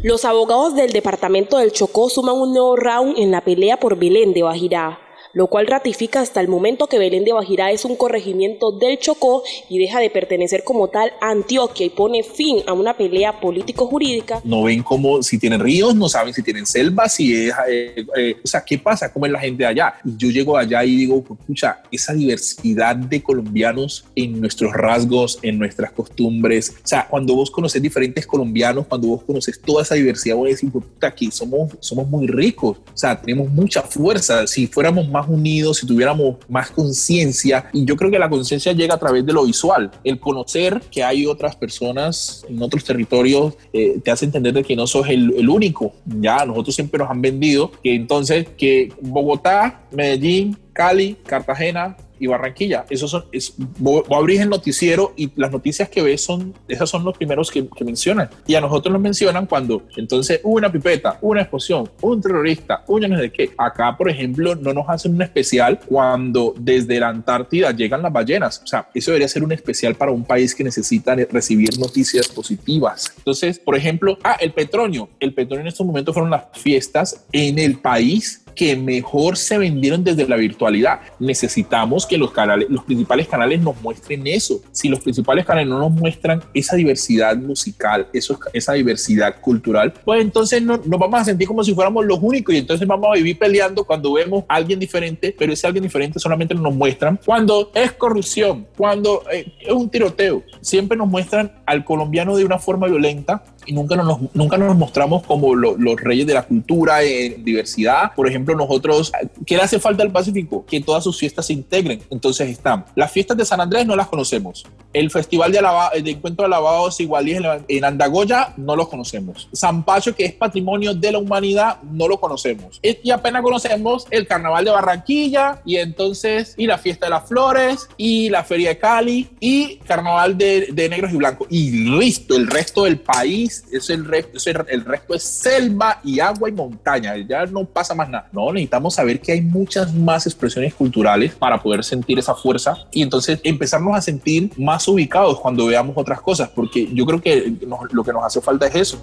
Los 0.07 0.23
abogados 0.23 0.73
del 0.73 0.93
departamento 0.93 1.57
del 1.57 1.73
Chocó 1.73 2.09
suman 2.09 2.37
un 2.37 2.53
nuevo 2.53 2.77
round 2.77 3.17
en 3.17 3.29
la 3.29 3.41
pelea 3.41 3.77
por 3.77 3.97
Belén 3.97 4.33
de 4.33 4.41
Bajirá 4.41 5.01
lo 5.37 5.45
cual 5.45 5.67
ratifica 5.67 6.19
hasta 6.19 6.41
el 6.41 6.47
momento 6.47 6.87
que 6.87 6.97
Belén 6.97 7.23
de 7.23 7.31
Bajirá 7.31 7.69
es 7.69 7.85
un 7.85 7.95
corregimiento 7.95 8.71
del 8.71 8.97
Chocó 8.97 9.43
y 9.69 9.77
deja 9.77 9.99
de 9.99 10.09
pertenecer 10.09 10.63
como 10.63 10.87
tal 10.87 11.11
a 11.21 11.29
Antioquia 11.29 11.85
y 11.85 11.91
pone 11.91 12.23
fin 12.23 12.63
a 12.65 12.73
una 12.73 12.97
pelea 12.97 13.39
político-jurídica. 13.39 14.41
No 14.43 14.63
ven 14.63 14.81
como 14.81 15.21
si 15.21 15.37
tienen 15.37 15.59
ríos, 15.59 15.93
no 15.93 16.09
saben 16.09 16.33
si 16.33 16.41
tienen 16.41 16.65
selvas, 16.65 17.13
si 17.13 17.35
es, 17.35 17.53
eh, 17.69 18.03
eh, 18.17 18.35
o 18.43 18.47
sea, 18.47 18.65
¿qué 18.65 18.79
pasa? 18.79 19.13
¿Cómo 19.13 19.27
es 19.27 19.31
la 19.31 19.39
gente 19.39 19.63
allá? 19.63 19.93
Yo 20.03 20.31
llego 20.31 20.57
allá 20.57 20.83
y 20.83 20.95
digo, 20.95 21.23
escucha, 21.39 21.83
esa 21.91 22.15
diversidad 22.15 22.95
de 22.95 23.21
colombianos 23.21 24.05
en 24.15 24.41
nuestros 24.41 24.73
rasgos, 24.73 25.37
en 25.43 25.59
nuestras 25.59 25.91
costumbres, 25.91 26.73
o 26.83 26.87
sea, 26.87 27.07
cuando 27.07 27.35
vos 27.35 27.51
conoces 27.51 27.79
diferentes 27.79 28.25
colombianos, 28.25 28.87
cuando 28.87 29.09
vos 29.09 29.23
conoces 29.23 29.61
toda 29.61 29.83
esa 29.83 29.93
diversidad, 29.93 30.35
vos 30.35 30.49
decís, 30.49 30.71
puta, 30.71 31.09
aquí 31.09 31.29
somos, 31.29 31.73
somos 31.79 32.09
muy 32.09 32.25
ricos, 32.25 32.79
o 32.79 32.97
sea, 32.97 33.21
tenemos 33.21 33.51
mucha 33.51 33.83
fuerza, 33.83 34.47
si 34.47 34.65
fuéramos 34.65 35.07
más 35.07 35.26
unidos, 35.29 35.77
si 35.77 35.87
tuviéramos 35.87 36.37
más 36.49 36.71
conciencia. 36.71 37.69
Y 37.73 37.85
yo 37.85 37.95
creo 37.95 38.11
que 38.11 38.19
la 38.19 38.29
conciencia 38.29 38.73
llega 38.73 38.95
a 38.95 38.99
través 38.99 39.25
de 39.25 39.33
lo 39.33 39.45
visual. 39.45 39.91
El 40.03 40.19
conocer 40.19 40.81
que 40.91 41.03
hay 41.03 41.25
otras 41.25 41.55
personas 41.55 42.45
en 42.47 42.61
otros 42.61 42.83
territorios 42.83 43.53
eh, 43.73 43.99
te 44.03 44.11
hace 44.11 44.25
entender 44.25 44.53
de 44.53 44.63
que 44.63 44.75
no 44.75 44.87
sos 44.87 45.07
el, 45.09 45.33
el 45.37 45.49
único. 45.49 45.93
Ya 46.05 46.45
nosotros 46.45 46.75
siempre 46.75 46.99
nos 46.99 47.09
han 47.09 47.21
vendido 47.21 47.71
que 47.83 47.93
entonces 47.93 48.47
que 48.57 48.91
Bogotá, 49.01 49.81
Medellín, 49.91 50.57
Cali, 50.73 51.17
Cartagena, 51.25 51.97
y 52.19 52.27
Barranquilla. 52.27 52.85
Esos 52.89 53.11
son, 53.11 53.25
es, 53.31 53.53
vos, 53.57 54.03
abrís 54.09 54.41
el 54.41 54.49
noticiero 54.49 55.13
y 55.15 55.31
las 55.35 55.51
noticias 55.51 55.89
que 55.89 56.01
ves 56.01 56.21
son, 56.21 56.53
esas 56.67 56.89
son 56.89 57.03
los 57.03 57.17
primeros 57.17 57.51
que, 57.51 57.67
mencionan. 57.83 58.29
Y 58.45 58.55
a 58.55 58.61
nosotros 58.61 58.91
nos 58.91 59.01
mencionan 59.01 59.45
cuando 59.45 59.83
entonces 59.95 60.41
una 60.43 60.71
pipeta, 60.71 61.17
una 61.21 61.41
explosión, 61.41 61.89
un 62.01 62.21
terrorista, 62.21 62.83
un 62.87 63.01
no 63.01 63.17
sé 63.17 63.31
qué. 63.31 63.51
Acá, 63.57 63.95
por 63.95 64.09
ejemplo, 64.09 64.55
no 64.55 64.73
nos 64.73 64.89
hacen 64.89 65.13
un 65.13 65.21
especial 65.21 65.79
cuando 65.79 66.53
desde 66.57 66.99
la 66.99 67.09
Antártida 67.09 67.71
llegan 67.71 68.01
las 68.01 68.11
ballenas. 68.11 68.61
O 68.63 68.67
sea, 68.67 68.89
eso 68.93 69.11
debería 69.11 69.27
ser 69.27 69.43
un 69.43 69.51
especial 69.51 69.95
para 69.95 70.11
un 70.11 70.23
país 70.23 70.53
que 70.53 70.63
necesita 70.63 71.15
recibir 71.15 71.77
noticias 71.79 72.27
positivas. 72.27 73.13
Entonces, 73.17 73.59
por 73.59 73.75
ejemplo, 73.75 74.17
ah, 74.23 74.37
el 74.39 74.51
petróleo. 74.51 75.09
El 75.19 75.33
petróleo 75.33 75.61
en 75.61 75.67
estos 75.67 75.85
momentos 75.85 76.13
fueron 76.13 76.31
las 76.31 76.43
fiestas 76.53 77.25
en 77.31 77.59
el 77.59 77.79
país 77.79 78.43
que 78.57 78.75
mejor 78.75 79.37
se 79.37 79.57
vendieron 79.57 80.03
desde 80.03 80.27
la 80.27 80.35
virtualidad. 80.35 80.99
Necesitamos 81.19 82.05
que 82.05 82.17
los 82.17 82.31
canales, 82.31 82.67
los 82.69 82.83
principales 82.83 83.27
canales 83.27 83.61
nos 83.61 83.79
muestren 83.81 84.25
eso. 84.25 84.59
Si 84.71 84.89
los 84.89 84.99
principales 84.99 85.45
canales 85.45 85.69
no 85.69 85.79
nos 85.79 85.91
muestran 85.91 86.43
esa 86.53 86.75
diversidad 86.75 87.37
musical, 87.37 88.07
eso, 88.11 88.37
esa 88.51 88.73
diversidad 88.73 89.39
cultural, 89.39 89.93
pues 90.03 90.21
entonces 90.21 90.61
no, 90.61 90.77
nos 90.77 90.99
vamos 90.99 91.21
a 91.21 91.25
sentir 91.25 91.47
como 91.47 91.63
si 91.63 91.73
fuéramos 91.73 92.03
los 92.05 92.17
únicos 92.19 92.53
y 92.55 92.57
entonces 92.57 92.87
vamos 92.87 93.09
a 93.11 93.13
vivir 93.13 93.37
peleando 93.37 93.83
cuando 93.83 94.13
vemos 94.13 94.43
a 94.47 94.55
alguien 94.55 94.79
diferente, 94.79 95.35
pero 95.37 95.53
ese 95.53 95.67
alguien 95.67 95.83
diferente 95.83 96.19
solamente 96.19 96.55
nos 96.55 96.73
muestran 96.73 97.19
cuando 97.23 97.71
es 97.75 97.91
corrupción, 97.91 98.67
cuando 98.75 99.23
eh, 99.31 99.53
es 99.61 99.71
un 99.71 99.89
tiroteo. 99.89 100.43
Siempre 100.61 100.97
nos 100.97 101.07
muestran 101.07 101.51
al 101.67 101.85
colombiano 101.85 102.35
de 102.35 102.43
una 102.43 102.57
forma 102.57 102.87
violenta 102.87 103.43
y 103.67 103.73
nunca 103.73 103.95
nos, 103.95 104.19
nunca 104.33 104.57
nos 104.57 104.75
mostramos 104.75 105.23
como 105.23 105.53
los 105.53 106.01
reyes 106.01 106.25
de 106.25 106.33
la 106.33 106.43
cultura 106.43 107.03
en 107.03 107.43
diversidad. 107.43 108.13
Por 108.15 108.27
ejemplo, 108.27 108.55
nosotros, 108.55 109.11
¿qué 109.45 109.57
le 109.57 109.63
hace 109.63 109.79
falta 109.79 110.03
al 110.03 110.11
Pacífico? 110.11 110.65
Que 110.65 110.81
todas 110.81 111.03
sus 111.03 111.19
fiestas 111.19 111.45
se 111.45 111.53
integren. 111.53 112.01
Entonces 112.09 112.49
están, 112.49 112.85
las 112.95 113.11
fiestas 113.11 113.37
de 113.37 113.45
San 113.45 113.59
Andrés 113.59 113.85
no 113.85 113.95
las 113.95 114.07
conocemos. 114.07 114.65
El 114.97 115.11
Festival 115.11 115.51
de, 115.51 115.61
de 116.01 116.11
Encuentro 116.11 116.43
de 116.43 116.49
Lavados 116.49 116.99
Igualíes 116.99 117.41
en 117.67 117.85
Andagoya 117.85 118.53
no 118.57 118.75
lo 118.75 118.89
conocemos. 118.89 119.47
San 119.53 119.83
Pacho, 119.83 120.15
que 120.15 120.25
es 120.25 120.33
patrimonio 120.33 120.93
de 120.93 121.11
la 121.11 121.19
humanidad, 121.19 121.81
no 121.83 122.07
lo 122.07 122.19
conocemos. 122.19 122.79
Y 122.81 123.11
apenas 123.11 123.41
conocemos 123.41 124.07
el 124.09 124.25
Carnaval 124.25 124.65
de 124.65 124.71
Barranquilla 124.71 125.61
y 125.65 125.77
entonces, 125.77 126.55
y 126.57 126.65
la 126.65 126.77
Fiesta 126.77 127.05
de 127.05 127.11
las 127.11 127.27
Flores 127.27 127.89
y 127.97 128.29
la 128.29 128.43
Feria 128.43 128.69
de 128.69 128.77
Cali 128.79 129.29
y 129.39 129.77
Carnaval 129.77 130.37
de, 130.37 130.69
de 130.71 130.89
Negros 130.89 131.13
y 131.13 131.17
Blancos. 131.17 131.47
Y 131.51 131.71
listo, 131.71 132.35
el 132.35 132.47
resto 132.47 132.83
del 132.83 132.99
país 132.99 133.65
es 133.71 133.89
el 133.89 134.05
resto, 134.05 134.37
es 134.37 134.47
el, 134.47 134.85
resto 134.85 135.13
es 135.13 135.23
selva 135.23 135.99
y 136.03 136.19
agua 136.19 136.49
y 136.49 136.53
montaña. 136.53 137.15
Ya 137.17 137.45
no 137.45 137.65
pasa 137.65 137.93
más 137.93 138.09
nada. 138.09 138.29
No, 138.31 138.51
necesitamos 138.51 138.95
saber 138.95 139.19
que 139.19 139.33
hay 139.33 139.41
muchas 139.41 139.93
más 139.93 140.25
expresiones 140.25 140.73
culturales 140.73 141.35
para 141.35 141.61
poder 141.61 141.83
sentir 141.83 142.19
esa 142.19 142.33
fuerza 142.33 142.77
y 142.91 143.01
entonces 143.01 143.39
empezarnos 143.43 143.95
a 143.95 144.01
sentir 144.01 144.51
más 144.57 144.86
ubicados 144.87 145.39
cuando 145.39 145.65
veamos 145.65 145.95
otras 145.97 146.21
cosas, 146.21 146.49
porque 146.49 146.87
yo 146.93 147.05
creo 147.05 147.21
que 147.21 147.53
lo 147.91 148.03
que 148.03 148.13
nos 148.13 148.23
hace 148.23 148.41
falta 148.41 148.67
es 148.67 148.75
eso. 148.75 148.99